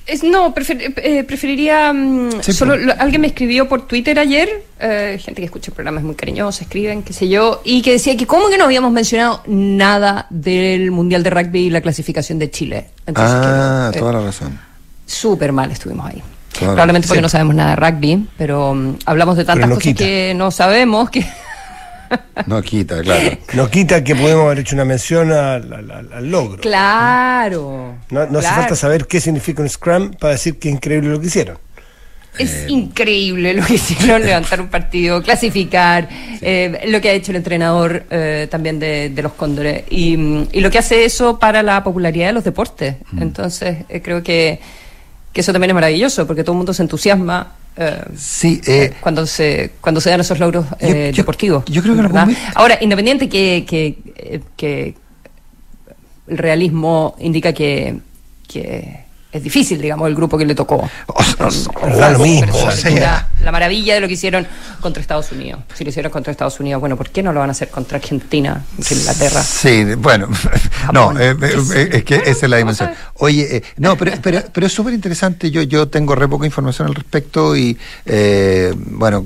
[0.07, 1.93] es- no, prefer- eh, preferiría.
[1.93, 4.49] mm, Sí, solo lo- alguien me escribió por Twitter ayer,
[4.81, 8.27] eh, gente que escucha programas muy cariñosos, escriben, qué sé yo, y que decía que,
[8.27, 12.89] ¿cómo que no habíamos mencionado nada del Mundial de Rugby y la clasificación de Chile?
[13.07, 14.59] Entonces, ah, que, eh, toda la razón.
[15.07, 16.23] Súper mal estuvimos ahí.
[16.53, 16.73] Claro.
[16.75, 17.23] Probablemente porque Sí.
[17.23, 20.05] no sabemos nada de rugby, pero mm, hablamos de tantas cosas quita.
[20.05, 21.25] que no sabemos que.
[22.47, 23.37] No quita, claro.
[23.55, 26.61] No quita que podemos haber hecho una mención al, al- al- al logro.
[26.61, 27.97] Claro.
[28.11, 31.21] No, no hace falta saber qué significa un Scrum para decir que es increíble lo
[31.21, 31.59] que hicieron.
[32.39, 36.09] Es Eh, increíble lo que hicieron, levantar un partido, clasificar,
[36.43, 40.49] eh, lo que ha hecho el entrenador eh, también de, de los Cóndores y, mm,
[40.53, 42.97] y lo que hace eso para la popularidad de los deportes.
[43.11, 43.23] Mm.
[43.23, 44.61] Entonces, eh, creo que,
[45.37, 47.53] que eso también es maravilloso porque todo el mundo se entusiasma.
[47.77, 51.65] eh, Sí, eh, cuando se cuando se dan esos logros eh, Yo- yo- deportivos.
[51.67, 52.27] yo creo que ¿verdad?
[52.55, 54.95] Ahora, independiente que, que, eh, que
[56.27, 57.99] el realismo indica que,
[58.49, 59.05] que
[59.37, 60.89] es difícil, digamos, el grupo que le tococó.
[61.07, 63.29] o sea, Pero da lo mismo, o sea.
[63.43, 64.47] la maravilla de lo que hicieron
[64.81, 65.61] contra Estados Unidos.
[65.75, 67.99] Si lo hicieron contra Estados Unidos, bueno, ¿por qué no lo van a hacer contra
[67.99, 69.43] Argentina, contra Inglaterra?
[69.43, 70.29] Sí, bueno,
[70.93, 71.23] no, Japón.
[71.23, 72.91] eh, eh, eh, es que esa es la dimensión.
[73.15, 76.89] Oye, eh, no, pero, pero, pero es súper interesante, yo, yo tengo re poca información
[76.89, 79.25] al respecto y, eh, bueno,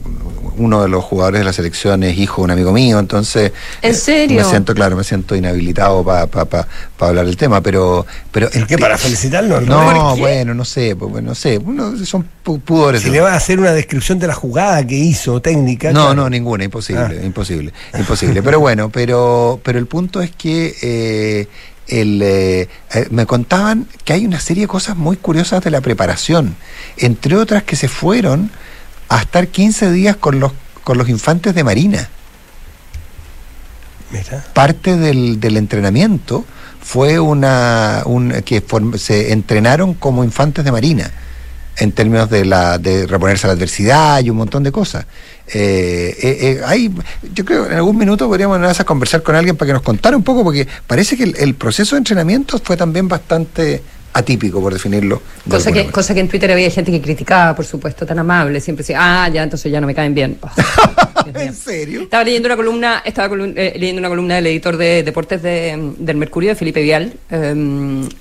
[0.57, 3.53] uno de los jugadores de la selección es hijo de un amigo mío, entonces...
[3.83, 4.43] ¿En eh, serio?
[4.43, 8.07] Me siento, claro, me siento inhabilitado para pa, pa, pa hablar del tema, pero...
[8.31, 8.79] pero ¿Pero qué?
[8.79, 9.61] ¿Para felicitarlo?
[9.61, 10.21] No, qué?
[10.21, 13.03] bueno, no sé, pues, no sé, uno, son pu- pudores.
[13.03, 15.89] Si le vas a hacer una descripción de la jugada que hizo, técnica.
[15.93, 16.15] no, claro.
[16.15, 17.25] no, ninguna, imposible, Ah.
[17.27, 18.43] imposible, imposible.
[18.43, 21.49] Pero bueno, pero, pero el punto es que eh,
[21.89, 25.81] el, eh, eh, me contaban que hay una serie de cosas muy curiosas de la
[25.81, 26.57] preparación,
[26.99, 28.51] entre otras que se fueron
[29.09, 30.53] a estar 15 días con los,
[30.85, 32.09] con los infantes de Marina.
[34.13, 34.45] Mira.
[34.55, 36.45] Parte del, del entrenamiento
[36.91, 41.09] fue una un, que form- se entrenaron como infantes de Marina
[41.77, 45.07] en términos de la de reponerse a la adversidad y un montón de cosas.
[45.47, 46.93] Eh, eh, eh, hay,
[47.33, 50.17] yo creo que en algún minuto podríamos esas conversar con alguien para que nos contara
[50.17, 54.73] un poco, porque parece que el, el proceso de entrenamiento fue también bastante atípico, por
[54.73, 55.23] definirlo.
[55.45, 55.93] de Cosa que, manera.
[55.93, 59.29] cosa que en Twitter había gente que criticaba, por supuesto, tan amable, siempre decía, ah,
[59.29, 60.39] ya, entonces ya no me caen bien.
[61.23, 61.39] Oh.
[61.39, 62.01] ¿En serio?
[62.03, 66.17] Estaba leyendo una columna, estaba eh, leyendo una columna del editor de deportes de, del
[66.17, 67.55] Mercurio, de Felipe Vial, eh,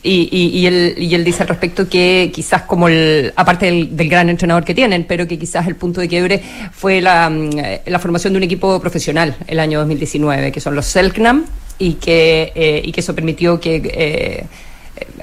[0.04, 3.96] y, y, y él, y él dice al respecto que quizás como el, aparte del,
[3.96, 6.42] del gran entrenador que tienen, pero que quizás el punto de quiebre
[6.74, 10.76] fue la, mm, eh, la formación de un equipo profesional el año 2019, que son
[10.76, 11.46] los Selknam,
[11.80, 13.76] y que, eh, y que eso permitió que...
[13.86, 14.46] eh,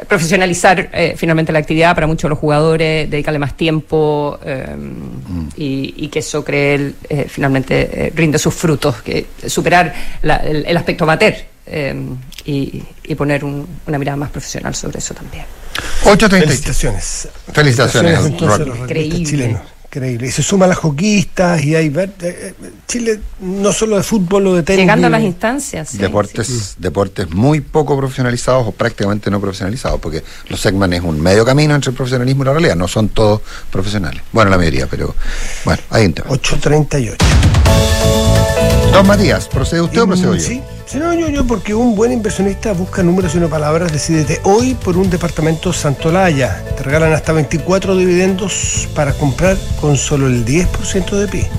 [0.08, 4.66] profesionalizar eh, finalmente la actividad para muchos de los jugadores, dedicarle más tiempo eh,
[5.56, 10.36] y, y que eso cree él, eh, finalmente eh, rinde sus frutos, que superar la-
[10.36, 11.34] el, el aspecto amateur
[11.66, 11.94] eh,
[12.44, 15.44] y, y poner un- una mirada más profesional sobre eso también.
[16.04, 16.28] 8.30.
[16.40, 17.28] Felicitaciones.
[17.52, 18.60] Felicitaciones, los
[19.20, 19.58] Increíble.
[19.88, 20.26] Increíble.
[20.26, 24.46] Y se suman las joquistas y hay ver- eh, eh, Chile no solo de fútbol
[24.48, 24.82] o de tenis.
[24.82, 25.88] Llegando a las instancias.
[25.90, 26.74] sí, deportes, sí.
[26.78, 31.74] deportes muy poco profesionalizados o prácticamente no profesionalizados, porque los Segman es un medio camino
[31.74, 34.22] entre el profesionalismo y la realidad, no son todos profesionales.
[34.32, 35.14] Bueno, la mayoría, pero
[35.64, 36.28] bueno, ahí un tema.
[36.30, 37.16] 8.38.
[38.92, 40.40] Don Matías, ¿procede usted o procedo yo?
[40.40, 43.92] Sí, sí, no, yo, yo, porque un buen inversionista busca números y no palabras.
[43.92, 46.64] Decídete hoy por un departamento Santolaya.
[46.76, 51.50] Te regalan hasta 24 dividendos para comprar con solo el 10% de pie.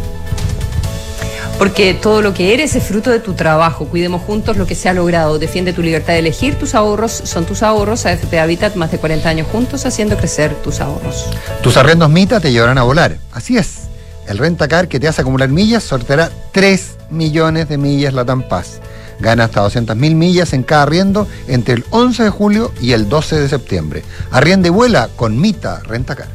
[1.57, 3.85] Porque todo lo que eres es fruto de tu trabajo.
[3.85, 5.39] Cuidemos juntos lo que se ha logrado.
[5.39, 6.55] Defiende tu libertad de elegir.
[6.55, 8.05] Tus ahorros son tus ahorros.
[8.05, 11.25] AFP Habitat, más de 40 años juntos haciendo crecer tus ahorros.
[11.63, 13.17] Tus arrendos Mita te llevarán a volar.
[13.31, 13.87] Así es.
[14.27, 18.81] El Rentacar que te hace acumular millas sorteará 3 millones de millas Latam Paz.
[19.19, 23.39] Gana hasta 200.000 millas en cada arriendo entre el 11 de julio y el 12
[23.39, 24.03] de septiembre.
[24.31, 26.27] Arrienda y vuela con Mita Rentacar.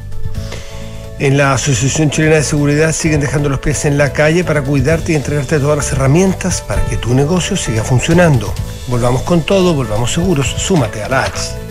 [1.19, 5.13] En la Asociación Chilena de Seguridad siguen dejando los pies en la calle para cuidarte
[5.13, 8.53] y entregarte todas las herramientas para que tu negocio siga funcionando.
[8.87, 10.47] Volvamos con todo, volvamos seguros.
[10.57, 11.62] Súmate a la H.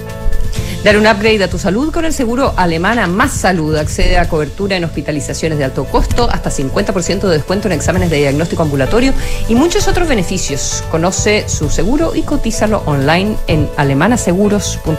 [0.85, 3.77] Dar un upgrade a tu salud con el seguro Alemana Más Salud.
[3.77, 8.17] Accede a cobertura en hospitalizaciones de alto costo, hasta 50% de descuento en exámenes de
[8.17, 9.15] diagnóstico ambulatorio
[9.49, 10.83] y muchos otros beneficios.
[10.91, 14.93] Conoce su seguro y cotízalo online en alemanaseguros.cl.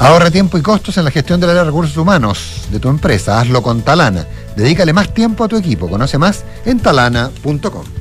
[0.00, 3.38] Ahorra tiempo y costos en la gestión del área de recursos humanos de tu empresa.
[3.38, 4.26] Hazlo con Talana.
[4.56, 5.88] Dedícale más tiempo a tu equipo.
[5.88, 7.99] Conoce más en talana.com.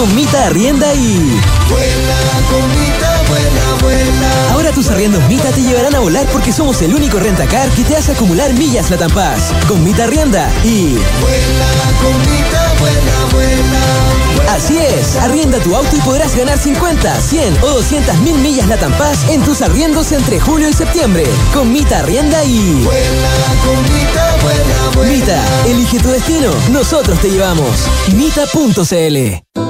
[0.00, 1.18] Con Mita Arrienda y
[1.68, 2.16] Vuela
[2.48, 2.70] con
[4.50, 7.96] Ahora tus arriendos Mita te llevarán a volar porque somos el único rentacar que te
[7.96, 9.52] hace acumular millas Latam Pass.
[9.68, 10.94] Con Mita Arrienda y...
[11.20, 14.54] Vuela con Mita, vuela, vuela.
[14.54, 18.92] Así es, arrienda tu auto y podrás ganar 50, 100 o 200 mil millas Latam
[18.94, 21.24] Pass en tus arriendos entre julio y septiembre.
[21.52, 22.84] Con Mita Arrienda y...
[22.84, 23.30] Vuela
[23.66, 25.12] con Mita, vuela, vuela.
[25.12, 26.50] Mita, elige tu destino.
[26.70, 27.76] Nosotros te llevamos.
[28.14, 29.69] Mita.cl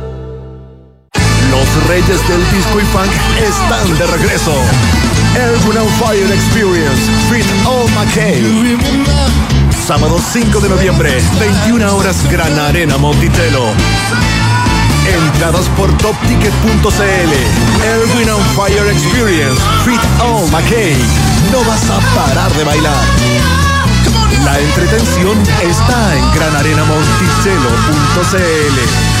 [1.87, 4.53] Reyes del disco y funk están de regreso.
[5.35, 8.77] Erwin on Fire Experience, Fit All McKay.
[9.69, 13.73] Sábado 5 de noviembre, 21 horas, Gran Arena Monticello.
[15.07, 17.33] Entradas por topticket.cl.
[17.85, 20.97] Erwin on Fire Experience, Fit All McKay.
[21.51, 23.03] No vas a parar de bailar.
[24.43, 29.20] La entretención está en granarenamonticello.cl.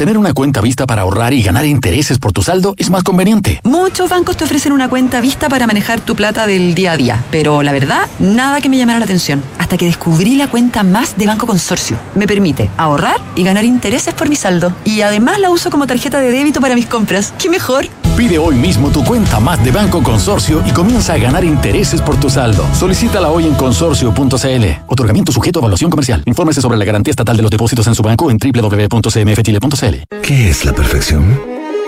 [0.00, 3.60] Tener una cuenta vista para ahorrar y ganar intereses por tu saldo es más conveniente.
[3.64, 7.24] Muchos bancos te ofrecen una cuenta vista para manejar tu plata del día a día,
[7.30, 11.18] pero la verdad, nada que me llamara la atención, hasta que descubrí la cuenta más
[11.18, 11.98] de Banco Consorcio.
[12.14, 16.18] Me permite ahorrar y ganar intereses por mi saldo, y además la uso como tarjeta
[16.18, 17.34] de débito para mis compras.
[17.36, 17.86] ¡Qué mejor!
[18.20, 22.20] Pide hoy mismo tu cuenta más de Banco Consorcio y comienza a ganar intereses por
[22.20, 22.66] tu saldo.
[22.78, 24.64] Solicítala hoy en consorcio.cl.
[24.88, 26.22] Otorgamiento sujeto a evaluación comercial.
[26.26, 30.20] Infórmese sobre la garantía estatal de los depósitos en su banco en www.cmfchile.cl.
[30.20, 31.40] ¿Qué es la perfección?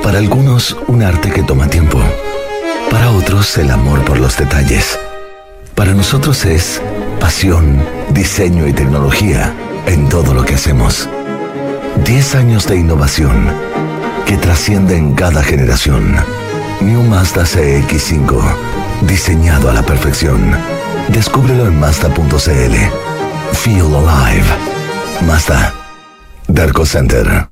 [0.03, 2.01] Para algunos, un arte que toma tiempo.
[2.91, 4.99] Para otros, el amor por los detalles.
[5.74, 6.80] Para nosotros es
[7.20, 9.53] pasión, diseño y tecnología
[9.85, 11.11] en todo lo que hacemos.
[12.07, 13.71] 10 años de innovación
[14.26, 16.16] que trasciende en cada generación.
[16.80, 18.42] New Mazda CX5,
[19.02, 20.40] diseñado a la perfección.
[21.08, 22.74] Descúbrelo en Mazda.cl.
[23.52, 24.46] Feel Alive.
[25.26, 25.74] Mazda.
[26.48, 27.51] Darko Center.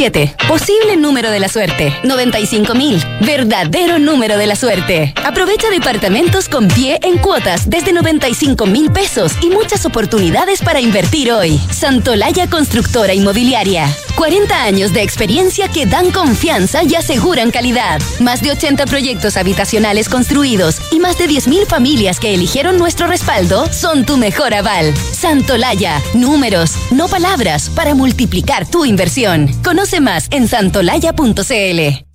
[0.00, 0.34] 7.
[0.48, 1.94] Posible número de la suerte.
[2.04, 2.98] 95 mil.
[3.20, 5.12] Verdadero número de la suerte.
[5.26, 11.30] Aprovecha departamentos con pie en cuotas desde 95 mil pesos y muchas oportunidades para invertir
[11.30, 11.60] hoy.
[11.70, 13.94] Santolaya Constructora Inmobiliaria.
[14.20, 18.02] 40 años de experiencia que dan confianza y aseguran calidad.
[18.18, 23.66] Más de 80 proyectos habitacionales construidos y más de 10.000 familias que eligieron nuestro respaldo
[23.72, 24.94] son tu mejor aval.
[24.94, 26.02] Santolaya.
[26.12, 29.48] Números, no palabras, para multiplicar tu inversión.
[29.64, 32.09] Conoce más en santolaya.cl.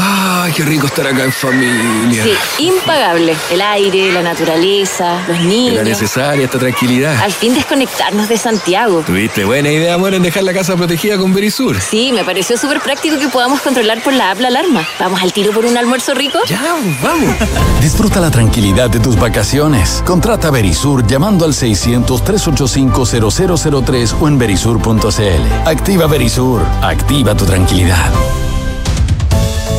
[0.00, 2.22] Ay, qué rico estar acá en familia.
[2.22, 2.32] Sí,
[2.64, 3.34] impagable.
[3.50, 5.74] El aire, la naturaleza, los niños.
[5.74, 7.20] Era necesaria esta tranquilidad.
[7.20, 9.02] Al fin desconectarnos de Santiago.
[9.04, 11.80] Tuviste buena idea, amor, en dejar la casa protegida con Verisur.
[11.80, 14.86] Sí, me pareció súper práctico que podamos controlar por la app la alarma.
[15.00, 16.38] ¿Vamos al tiro por un almuerzo rico?
[16.46, 17.34] Ya, vamos.
[17.80, 20.02] Disfruta la tranquilidad de tus vacaciones.
[20.06, 25.66] Contrata Verisur llamando al 600-385-0003 o en verisur.cl.
[25.66, 26.62] Activa Verisur.
[26.82, 28.10] Activa tu tranquilidad.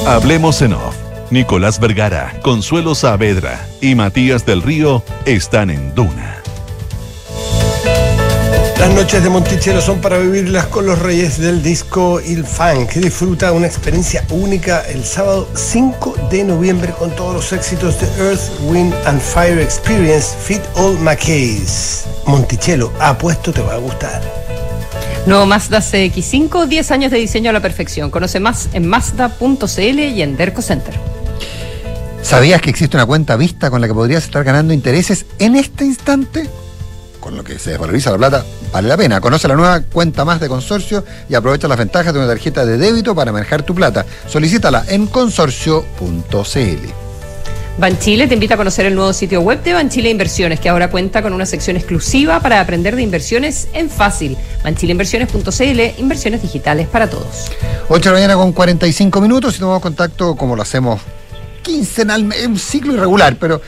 [0.09, 0.95] Hablemos en off.
[1.29, 6.41] Nicolás Vergara, Consuelo Saavedra y Matías del Río están en Duna.
[8.79, 12.93] Las noches de Monticello son para vivirlas con los reyes del disco Il Funk.
[12.93, 18.49] Disfruta una experiencia única el sábado 5 de noviembre con todos los éxitos de Earth,
[18.63, 22.05] Wind and Fire Experience Fit All Mackays.
[22.25, 24.23] Monticello, apuesto te va a gustar.
[25.25, 28.09] Nuevo Mazda CX5, 10 años de diseño a la perfección.
[28.09, 30.93] Conoce más en Mazda.cl y en Derco Center.
[32.21, 35.85] ¿Sabías que existe una cuenta vista con la que podrías estar ganando intereses en este
[35.85, 36.49] instante?
[37.19, 39.21] Con lo que se desvaloriza la plata, vale la pena.
[39.21, 42.77] Conoce la nueva cuenta más de consorcio y aprovecha las ventajas de una tarjeta de
[42.77, 44.05] débito para manejar tu plata.
[44.27, 47.09] Solicítala en consorcio.cl.
[47.79, 51.21] Banchile te invita a conocer el nuevo sitio web de Banchile Inversiones, que ahora cuenta
[51.21, 54.35] con una sección exclusiva para aprender de inversiones en fácil.
[54.63, 57.51] Banchileinversiones.cl, inversiones digitales para todos.
[57.87, 61.01] 8 de la mañana con 45 minutos y tomamos contacto como lo hacemos
[61.61, 63.61] quincenal, es un ciclo irregular, pero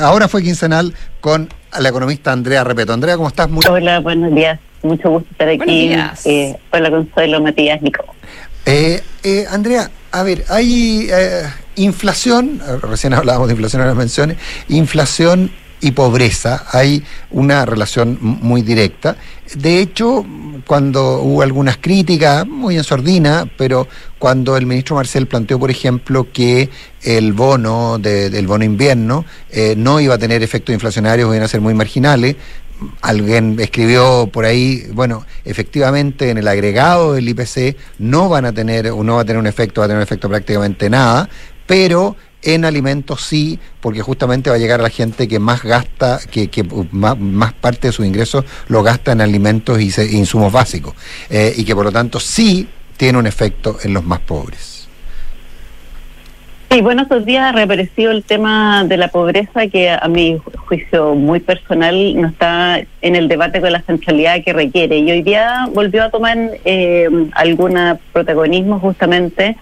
[0.00, 2.92] ahora fue quincenal con la economista Andrea Repeto.
[2.92, 3.48] Andrea, ¿cómo estás?
[3.48, 4.58] Muy Hola, buenos días.
[4.82, 5.92] Mucho gusto estar aquí.
[6.24, 8.04] Eh, hola, Consuelo, Matías, Nico.
[8.66, 11.42] Eh, eh, Andrea, a ver, hay eh,
[11.76, 14.36] inflación, recién hablábamos de inflación en las menciones,
[14.68, 15.50] inflación
[15.80, 19.16] y pobreza, hay una relación muy directa.
[19.54, 20.24] De hecho,
[20.66, 26.28] cuando hubo algunas críticas, muy en sordina, pero cuando el ministro Marcel planteó, por ejemplo,
[26.32, 26.68] que
[27.02, 31.48] el bono de- del bono invierno eh, no iba a tener efectos inflacionarios, iban a
[31.48, 32.36] ser muy marginales,
[33.02, 38.88] alguien escribió por ahí, bueno, efectivamente en el agregado del IPC no van a tener,
[38.90, 41.28] o no va a tener un efecto, va a tener un efecto prácticamente nada,
[41.66, 46.20] pero en alimentos sí, porque justamente va a llegar a la gente que más gasta,
[46.30, 50.94] que, que más, parte de sus ingresos lo gasta en alimentos y se- insumos básicos,
[51.28, 54.88] eh, y que por lo tanto sí tiene un efecto en los más pobres.
[56.70, 60.56] Sí, bueno, estos días ha reaparecido el tema de la pobreza que a mi ju-
[60.56, 64.98] juicio muy personal no está en el debate con la centralidad que requiere.
[64.98, 67.76] Y hoy día volvió a tomar eh, algún
[68.12, 69.56] protagonismo justamente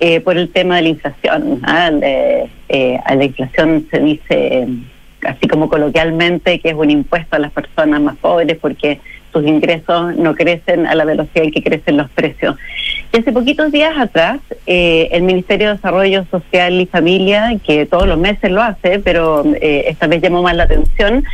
[0.00, 1.60] eh, por el tema de la inflación.
[1.64, 1.90] ¿ah?
[1.90, 4.68] De, eh, a la inflación se dice,
[5.26, 9.00] así como coloquialmente, que es un impuesto a las personas más pobres porque
[9.32, 12.56] sus ingresos no crecen a la velocidad en que crecen los precios.
[13.12, 18.06] Y hace poquitos días atrás, eh, el Ministerio de Desarrollo Social y Familia, que todos
[18.06, 21.24] los meses lo hace, pero eh, esta vez llamó más la atención,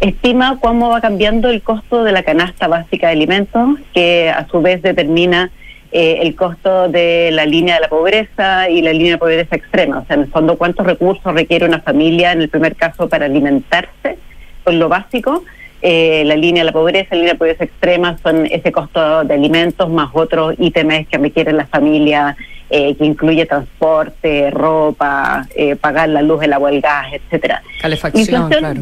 [0.00, 4.60] estima cómo va cambiando el costo de la canasta básica de alimentos, que a su
[4.60, 5.50] vez determina
[5.96, 10.00] eh, el costo de la línea de la pobreza y la línea de pobreza extrema.
[10.00, 13.26] O sea, en el fondo, cuántos recursos requiere una familia, en el primer caso, para
[13.26, 14.18] alimentarse
[14.64, 15.44] con lo básico.
[15.82, 19.34] Eh, la línea de la pobreza, la línea de pobreza extrema son ese costo de
[19.34, 22.36] alimentos más otros ítems que requiere la familia,
[22.70, 27.62] eh, que incluye transporte, ropa, eh, pagar la luz, el agua, el gas, etcétera.
[27.80, 28.80] Calefacción, Inflación, claro.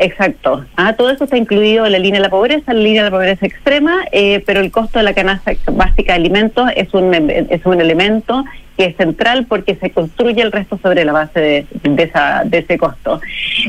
[0.00, 0.64] Exacto.
[0.76, 3.16] Ah, todo eso está incluido en la línea de la pobreza, la línea de la
[3.16, 7.64] pobreza extrema, eh, pero el costo de la canasta básica de alimentos es un, es
[7.64, 8.44] un elemento
[8.76, 12.78] que es central porque se construye el resto sobre la base de, esa, de ese
[12.78, 13.20] costo.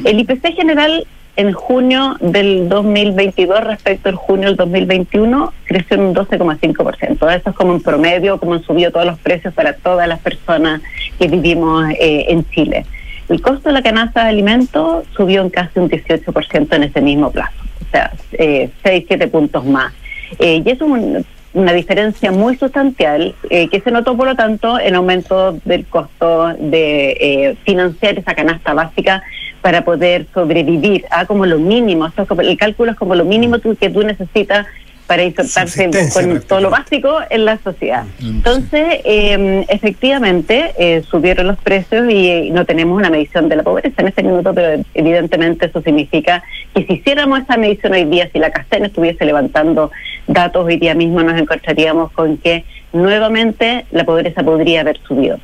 [0.03, 1.07] El IPC general
[1.38, 7.36] en junio del 2022 respecto al junio del 2021 creció en un 12,5%.
[7.36, 10.82] Eso es como en promedio, como han subido todos los precios para todas las personas
[11.19, 12.86] que vivimos eh, en Chile.
[13.30, 17.32] El costo de la canasta de alimentos subió en casi un 18% en ese mismo
[17.32, 17.53] plazo,
[17.88, 19.93] o sea, eh, 6, 7 puntos más.
[20.39, 24.80] Eh, y es un- una diferencia muy sustancial eh, que se notó, por lo tanto,
[24.80, 29.23] en aumento del costo de eh, financiar esa canasta básica
[29.61, 32.07] para poder sobrevivir a como lo mínimo.
[32.39, 34.67] El cálculo es como lo mínimo que tú necesitas
[35.07, 38.03] para insertarse con todo lo básico en la sociedad.
[38.21, 43.63] Entonces, eh, efectivamente, eh, subieron los precios y eh, no tenemos una medición de la
[43.63, 46.43] pobreza en este minuto, pero evidentemente eso significa
[46.75, 49.91] que si hiciéramos esa medición hoy día, si la CASTEN estuviese levantando
[50.27, 55.39] datos hoy día mismo, nos encontraríamos con que nuevamente la pobreza podría haber subido.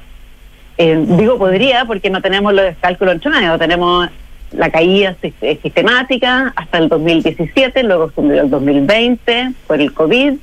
[0.78, 4.09] Eh, digo podría porque no tenemos los cálculos entre medio, tenemos
[4.56, 10.34] la caída eh, sistemática hasta el 2017, luego subió el 2020 por el COVID.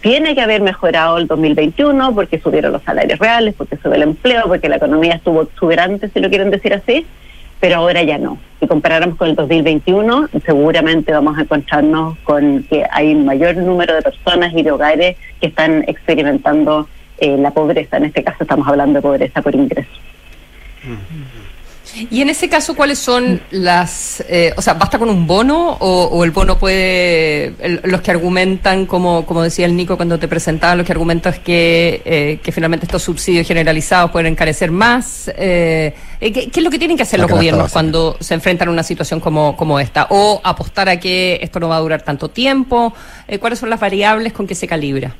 [0.00, 4.44] Tiene que haber mejorado el 2021 porque subieron los salarios reales, porque subió el empleo,
[4.48, 7.06] porque la economía estuvo exuberante, si lo quieren decir así,
[7.60, 8.38] pero ahora ya no.
[8.60, 13.94] Si comparáramos con el 2021, seguramente vamos a encontrarnos con que hay un mayor número
[13.94, 16.88] de personas y de hogares que están experimentando
[17.18, 17.96] eh, la pobreza.
[17.96, 19.90] En este caso estamos hablando de pobreza por ingreso.
[22.10, 26.04] Y en ese caso, ¿cuáles son las, eh, o sea, basta con un bono o,
[26.04, 30.28] o el bono puede, el- los que argumentan, como, como decía el Nico cuando te
[30.28, 35.28] presentaba, los que argumentan es que, eh, que finalmente estos subsidios generalizados pueden encarecer más?
[35.36, 38.34] Eh, eh, ¿qué, qué es lo que tienen que hacer La los gobiernos cuando se
[38.34, 40.06] enfrentan a una situación como, como esta?
[40.10, 42.92] ¿O apostar a que esto no va a durar tanto tiempo?
[43.26, 45.14] Eh, ¿Cuáles son las variables con que se calibra?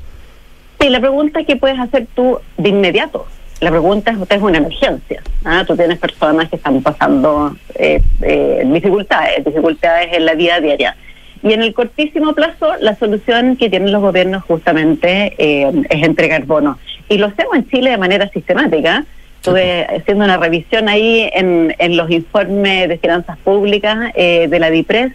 [0.79, 3.27] Sí, la pregunta es qué puedes hacer tú de inmediato.
[3.61, 5.23] La pregunta es, usted es una emergencia.
[5.45, 5.65] ¿ah?
[5.67, 10.97] Tú tienes personas que están pasando eh, eh, dificultades, dificultades en la vida diaria.
[11.43, 16.45] Y en el cortísimo plazo, la solución que tienen los gobiernos justamente eh, es entregar
[16.45, 16.77] bonos.
[17.09, 19.05] Y lo hacemos en Chile de manera sistemática.
[19.37, 24.71] Estuve haciendo una revisión ahí en, en los informes de finanzas públicas eh, de la
[24.71, 25.13] DIPRES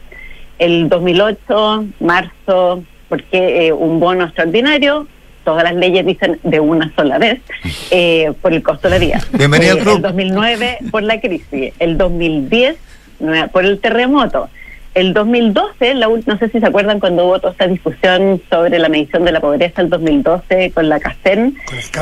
[0.58, 5.08] el 2008, marzo, porque un bono extraordinario,
[5.44, 7.40] todas las leyes dicen de una sola vez,
[7.92, 9.20] eh, por el costo de la vida.
[9.34, 9.96] Bienvenido al Eh, club.
[9.98, 12.76] El 2009 por la crisis, el 2010
[13.20, 14.50] nueva- por el terremoto.
[14.94, 18.78] El 2012, la ul- no sé si se acuerdan cuando hubo toda esta discusión sobre
[18.78, 21.56] la medición de la pobreza el 2012 con la CACEN,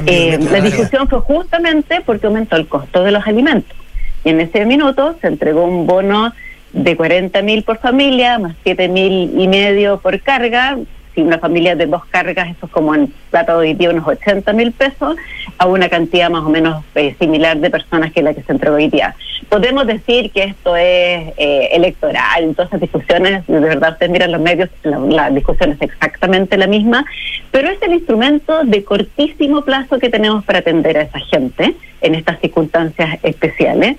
[0.07, 3.77] eh, la discusión fue justamente porque aumentó el costo de los alimentos.
[4.25, 6.33] Y en ese minuto se entregó un bono
[6.73, 10.77] de 40 mil por familia, más 7 mil y medio por carga.
[11.13, 14.53] Si una familia de dos cargas, eso es como en plata hoy día unos 80
[14.53, 15.15] mil pesos,
[15.57, 18.75] a una cantidad más o menos eh, similar de personas que la que se entregó
[18.75, 19.15] hoy día.
[19.49, 24.31] Podemos decir que esto es eh, electoral, en todas esas discusiones, de verdad ustedes miran
[24.31, 27.05] los medios, la, la discusión es exactamente la misma,
[27.51, 32.15] pero es el instrumento de cortísimo plazo que tenemos para atender a esa gente en
[32.15, 33.97] estas circunstancias especiales.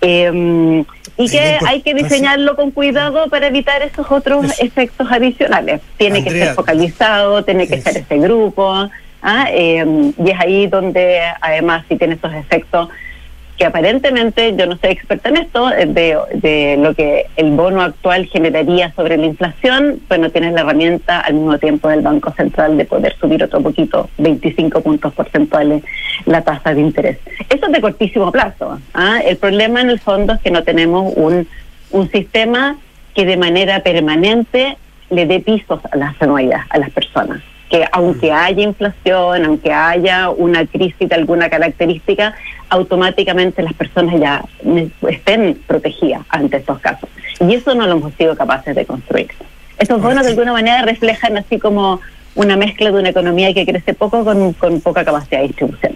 [0.00, 0.84] Eh,
[1.16, 5.82] y Sí, que hay que diseñarlo con cuidado para evitar esos otros efectos adicionales.
[5.98, 8.88] Tiene que ser focalizado, tiene que ser ese grupo,
[9.22, 9.46] ¿ah?
[9.50, 12.88] Eh, y es ahí donde además si tiene esos efectos
[13.60, 17.82] que aparentemente, yo no soy experta en esto, eh, de, de lo que el bono
[17.82, 22.78] actual generaría sobre la inflación, bueno, tienes la herramienta al mismo tiempo del Banco Central
[22.78, 25.82] de poder subir otro poquito, 25 puntos porcentuales,
[26.24, 27.18] la tasa de interés.
[27.50, 28.80] Eso es de cortísimo plazo.
[28.94, 29.20] ¿ah?
[29.26, 31.46] El problema en el fondo es que no tenemos un,
[31.90, 32.78] un sistema
[33.14, 34.78] que de manera permanente
[35.10, 40.28] le dé pisos a las anualidades, a las personas que aunque haya inflación, aunque haya
[40.28, 42.34] una crisis de alguna característica,
[42.68, 44.44] automáticamente las personas ya
[45.08, 47.08] estén protegidas ante estos casos.
[47.38, 49.28] Y eso no lo hemos sido capaces de construir.
[49.78, 52.00] Estos bonos de alguna manera reflejan así como
[52.34, 55.94] una mezcla de una economía que crece poco con, con poca capacidad de distribución.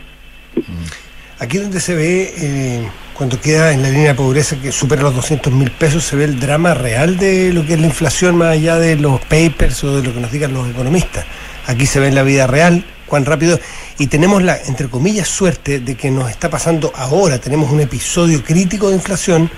[1.41, 5.17] Aquí donde se ve, eh, cuando queda en la línea de pobreza que supera los
[5.17, 8.53] 200 mil pesos, se ve el drama real de lo que es la inflación más
[8.53, 11.27] allá de los papers o de lo que nos digan los economistas.
[11.67, 13.59] Aquí se ve en la vida real cuán rápido
[13.99, 17.39] y tenemos la, entre comillas, suerte de que nos está pasando ahora.
[17.39, 19.51] Tenemos un episodio crítico de inflación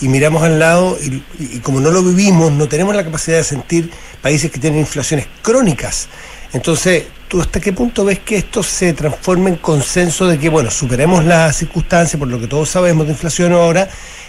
[0.00, 3.90] y miramos al lado y, como no lo vivimos, no tenemos la capacidad de sentir
[4.20, 6.08] países que tienen inflaciones crónicas.
[6.52, 10.70] Entonces, ¿tú hasta qué punto ves que esto se transforma en consenso de que, bueno,
[10.70, 13.88] superemos las circunstancias por lo que todos sabemos de inflación ahora,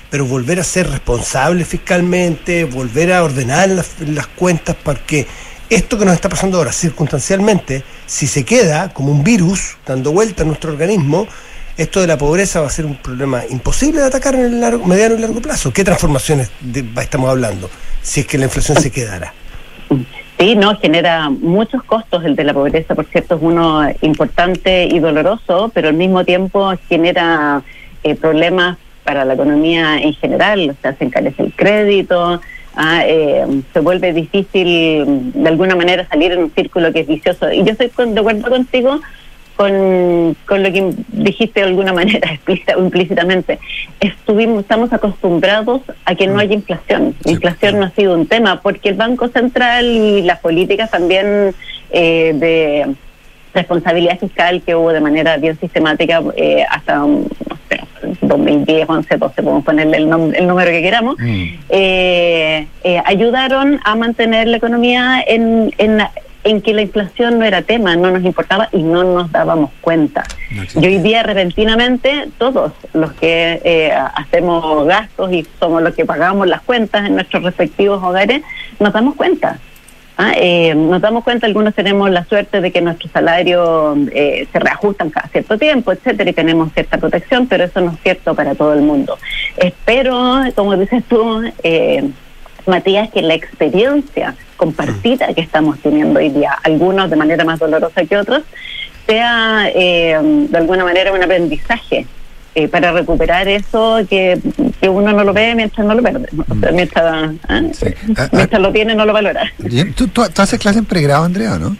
[0.09, 5.27] pero volver a ser responsables fiscalmente, volver a ordenar las, las cuentas porque
[5.69, 10.43] esto que nos está pasando ahora circunstancialmente, si se queda como un virus dando vuelta
[10.43, 11.27] a nuestro organismo,
[11.77, 14.85] esto de la pobreza va a ser un problema imposible de atacar en el largo,
[14.85, 15.73] mediano y largo plazo.
[15.73, 17.69] ¿Qué transformaciones de- estamos hablando
[18.01, 19.33] si es que la inflación se quedara?
[20.39, 24.99] Sí, no, genera muchos costos el de la pobreza, por cierto, es uno importante y
[24.99, 27.61] doloroso, pero al mismo tiempo genera
[28.03, 32.41] eh, problemas para la economía en general, o sea, se encarece el crédito,
[32.75, 37.51] ah, eh, se vuelve difícil de alguna manera salir en un círculo que es vicioso.
[37.51, 38.99] Y yo estoy de acuerdo contigo
[39.55, 43.59] con, con lo que dijiste de alguna manera explícita o implícitamente.
[43.99, 47.15] Estuvimos, estamos acostumbrados a que no haya inflación.
[47.23, 51.53] La inflación no ha sido un tema porque el Banco Central y las políticas también
[51.91, 52.95] eh, de
[53.53, 57.25] responsabilidad fiscal que hubo de manera bien sistemática eh, hasta no
[57.69, 57.79] sé,
[58.21, 61.15] 2010, 11, 12, podemos ponerle el, número que queramos,
[61.69, 66.01] eh, eh, ayudaron a mantener la economía en, en,
[66.45, 70.23] en que la inflación no era tema, no nos importaba y no nos dábamos cuenta.
[70.75, 76.47] y hoy día repentinamente todos los que eh, hacemos gastos y somos los que pagamos
[76.47, 78.43] las cuentas en nuestros respectivos hogares,
[78.79, 79.59] nos damos cuenta.
[80.17, 84.59] Ah, eh, nos damos cuenta, algunos tenemos la suerte de que nuestros salarios eh, se
[84.59, 88.55] reajustan cada cierto tiempo, etcétera, y tenemos cierta protección, pero eso no es cierto para
[88.55, 89.17] todo el mundo.
[89.57, 92.09] Espero, como dices tú, eh,
[92.65, 98.05] Matías, que la experiencia compartida que estamos teniendo hoy día, algunos de manera más dolorosa
[98.05, 98.43] que otros,
[99.05, 102.07] sea eh, de alguna manera un aprendizaje
[102.55, 104.39] eh, para recuperar eso que,
[104.79, 106.27] que uno no lo ve mientras no lo pierde.
[106.61, 107.03] sea, mientras,
[107.47, 107.61] ¿ah?
[108.17, 109.51] Ah, mientras lo tiene, no lo valora.
[109.95, 111.75] ¿Tú, tú, tú haces clase en pregrado, Andrea, no?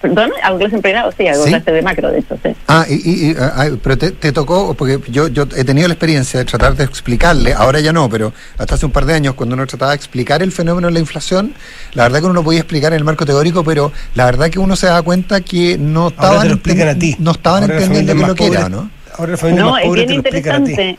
[0.00, 1.50] Perdón, hago clase en pregrado, sí, hago ¿Sí?
[1.50, 2.50] clase de macro, de hecho, sí.
[2.66, 2.94] Ah, y,
[3.28, 6.44] y- ah, ah, pero te, te tocó, porque yo, yo he tenido la experiencia de
[6.44, 9.64] tratar de explicarle, ahora ya no, pero hasta hace un par de años, cuando uno
[9.68, 11.54] trataba de explicar el fenómeno de la inflación,
[11.94, 14.58] la verdad que uno lo podía explicar en el marco teórico, pero la verdad que
[14.58, 17.16] uno se da cuenta que no Ahora estaban, te lo explican a ti.
[17.20, 18.90] no estaban Ahora entendiendo es lo que era, ¿no?
[19.18, 20.98] Ahora No, es bien interesante.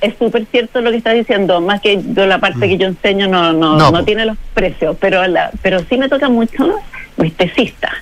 [0.00, 3.26] Es súper cierto lo que estás diciendo, más que yo la parte que yo enseño
[3.28, 3.92] no no, Mm.
[3.92, 6.78] No, tiene los precios, pero la, pero sí me toca mucho
[7.16, 7.92] mis tesistas.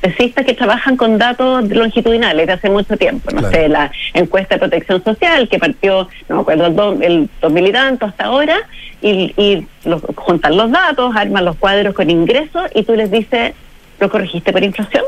[0.00, 3.30] Tesistas que trabajan con datos longitudinales de hace mucho tiempo.
[3.32, 3.54] No Claro.
[3.54, 7.66] sé, la encuesta de protección social que partió, no me acuerdo, el, do- el 2000
[7.66, 8.56] y tanto hasta ahora,
[9.02, 13.52] y, y los- juntan los datos, arman los cuadros con ingresos y tú les dices,
[13.98, 15.04] ¿lo corregiste por inflación?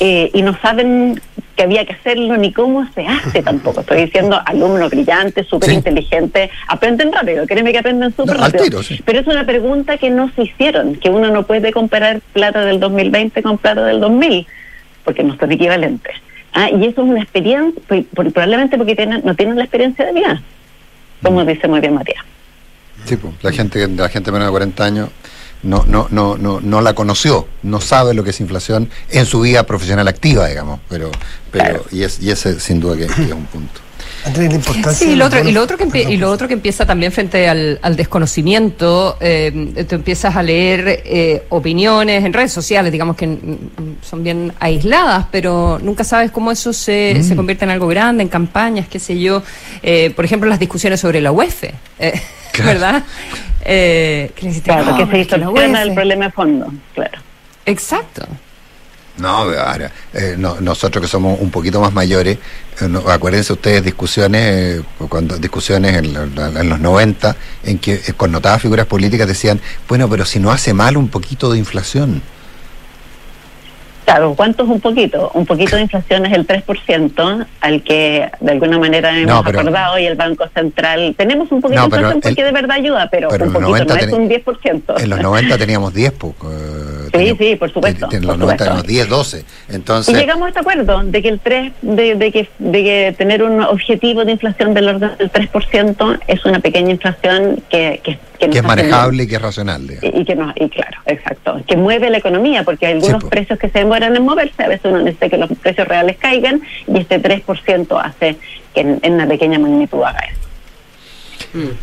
[0.00, 1.20] Eh, y no saben
[1.56, 3.80] que había que hacerlo ni cómo se hace tampoco.
[3.80, 8.64] Estoy diciendo alumnos brillantes, súper inteligentes, aprenden rápido, créeme que aprenden súper No, rápido.
[8.64, 9.00] tiro, sí.
[9.04, 12.78] Pero es una pregunta que no se hicieron, que uno no puede comparar plata del
[12.78, 14.46] 2020 con plata del 2000,
[15.04, 16.14] porque no son equivalentes.
[16.52, 20.12] Ah, y eso es una experiencia, por- probablemente porque tienen, no tienen la experiencia de
[20.12, 20.40] vida,
[21.22, 22.24] como dice muy bien Matías.
[23.04, 25.08] Sí, pues, la gente, la gente menos de 40 años
[25.62, 29.40] no, no, no, no, no la conoció, no sabe lo que es inflación en su
[29.40, 31.10] vida profesional activa, digamos, pero,
[31.50, 33.80] pero y, es, y ese sin duda que, que es un punto.
[34.24, 36.48] Andrés, la importancia Sí, y lo, otro, y, lo otro que empie- y lo otro
[36.48, 42.32] que empieza también frente al, al desconocimiento, eh, tú empiezas a leer eh, opiniones en
[42.32, 43.38] redes sociales, digamos que
[44.02, 47.22] son bien aisladas, pero nunca sabes cómo eso se, Mm.
[47.22, 49.42] se convierte en algo grande, en campañas, qué sé yo.
[49.82, 51.64] Eh, por ejemplo, las discusiones sobre la UEF,
[51.98, 52.20] eh,
[52.64, 53.02] ¿verdad?
[53.64, 55.74] Eh, que Claro, "No, que se distorsiona UEF".
[55.88, 57.18] el problema de fondo, claro.
[57.66, 58.26] Exacto.
[59.18, 62.38] No, ahora, eh, no- nosotros que somos un poquito más mayores,
[62.80, 64.42] eh, no- acuérdense ustedes discusiones,
[64.80, 70.08] eh, cuando discusiones en, en los 90, en que eh, connotadas figuras políticas decían, bueno,
[70.08, 72.22] pero si no hace mal un poquito de inflación.
[74.08, 75.30] Claro, ¿cuánto es un poquito?
[75.34, 79.60] Un poquito de inflación es el 3% al que de alguna manera hemos No, pero-
[79.60, 81.14] acordado y el Banco Central.
[81.14, 83.52] Tenemos un poquito No, de pero inflación porque el- de verdad ayuda, pero, pero un
[83.52, 84.94] poquito 90 no es un 10%.
[84.98, 88.06] En los 90 teníamos 10, po, eh, sí, sí, por supuesto.
[88.10, 88.64] en por los 90 supuesto.
[88.64, 89.44] teníamos 10, 12.
[89.70, 93.14] Y Entonces, llegamos a este acuerdo de que el 3, de, de que, de que
[93.18, 98.18] tener un objetivo de inflación del orden del 3% es una pequeña inflación que, que,
[98.38, 99.98] que que es manejable y que es digamos.
[100.02, 103.24] Y, y que no, y claro, exacto, que mueve la economía, porque hay algunos Sí,
[103.24, 103.28] po.
[103.28, 106.60] precios que se demoran en moverse, a veces uno necesita que los precios reales caigan
[106.86, 108.36] y este 3% hace
[108.74, 110.38] que en, en una pequeña magnitud haga eso.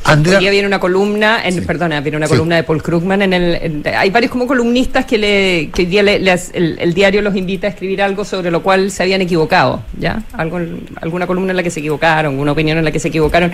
[0.04, 2.34] Andrea- Hoy día viene una columna, en, perdona, viene una Sí.
[2.34, 5.86] columna de Paul Krugman en el, en- hay varios como columnistas que le, que hoy
[5.88, 8.92] día le- le hace- el, el diario los invita a escribir algo sobre lo cual
[8.92, 10.22] se habían equivocado, ¿ya?
[10.34, 10.60] Algo,
[11.02, 13.52] alguna columna en la que se equivocaron, una opinión en la que se equivocaron.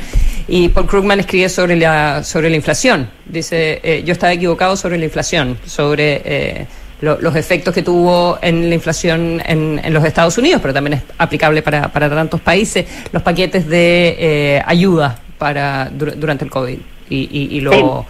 [0.49, 3.09] Y Paul Krugman escribe sobre la, sobre la inflación.
[3.25, 6.65] Dice, eh, yo estaba equivocado sobre la inflación, sobre eh,
[7.01, 10.93] lo- los efectos que tuvo en la inflación en, en los Estados Unidos, pero también
[10.93, 16.51] es aplicable para, para tantos países, los paquetes de eh, ayuda para dur- durante el
[16.51, 16.77] COVID.
[17.09, 18.05] Y, y- y lo,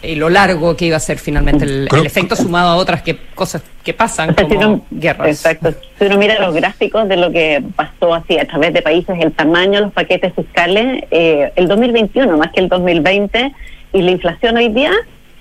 [0.00, 3.16] y lo largo que iba a ser finalmente el, el efecto sumado a otras que
[3.34, 5.26] cosas que pasan O sea, si como uno- guerras.
[5.28, 5.74] Exacto.
[5.98, 9.32] Si uno mira los gráficos de lo que pasó así a través de países, el
[9.32, 13.52] tamaño de los paquetes fiscales, eh, el 2021 más que el 2020
[13.92, 14.92] y la inflación hoy día,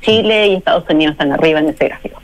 [0.02, 2.20] Chile y Estados Unidos están arriba en ese gráfico.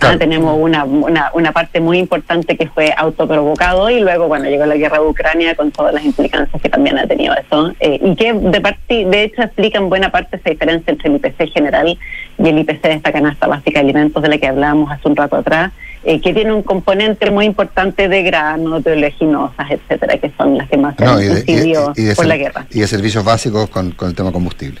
[0.00, 4.64] Ah, tenemos una, una, una parte muy importante que fue autoprovocado y luego, bueno, llegó
[4.64, 8.14] la guerra de Ucrania con todas las implicancias que también ha tenido eso eh, y
[8.14, 11.98] que de, parte, de hecho explica en buena parte esa diferencia entre el IPC general
[12.38, 15.16] y el IPC de esta canasta básica de alimentos de la que hablábamos hace un
[15.16, 15.72] rato atrás,
[16.04, 20.68] eh, que tiene un componente muy importante de granos, de oleaginosas, etcétera, que son las
[20.68, 22.66] que más se No, han y de, y- incidido y de por la guerra.
[22.70, 24.80] y de servicios básicos con, con el tema combustible.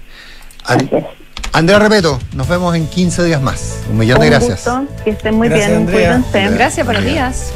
[1.56, 3.78] Andrea Repeto, nos vemos en 15 días más.
[3.90, 4.64] Un millón de Un gracias.
[4.66, 6.22] gusto, que estén muy Gracias, bien, Andrea.
[6.30, 6.54] cuídense.
[6.54, 7.46] Gracias, buenos días.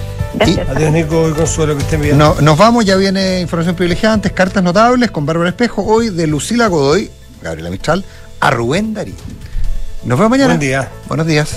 [0.40, 2.16] Adiós, Nico y Consuelo, que estén bien.
[2.16, 6.26] No- nos vamos, ya viene información privilegiada, antes cartas notables con Bárbara Espejo, hoy de
[6.26, 7.10] Lucila Godoy,
[7.42, 8.02] Gabriela Mistral,
[8.40, 9.14] a Rubén Darío.
[10.04, 10.54] Nos vemos mañana.
[10.54, 10.88] Buen día.
[11.06, 11.54] Buenos días.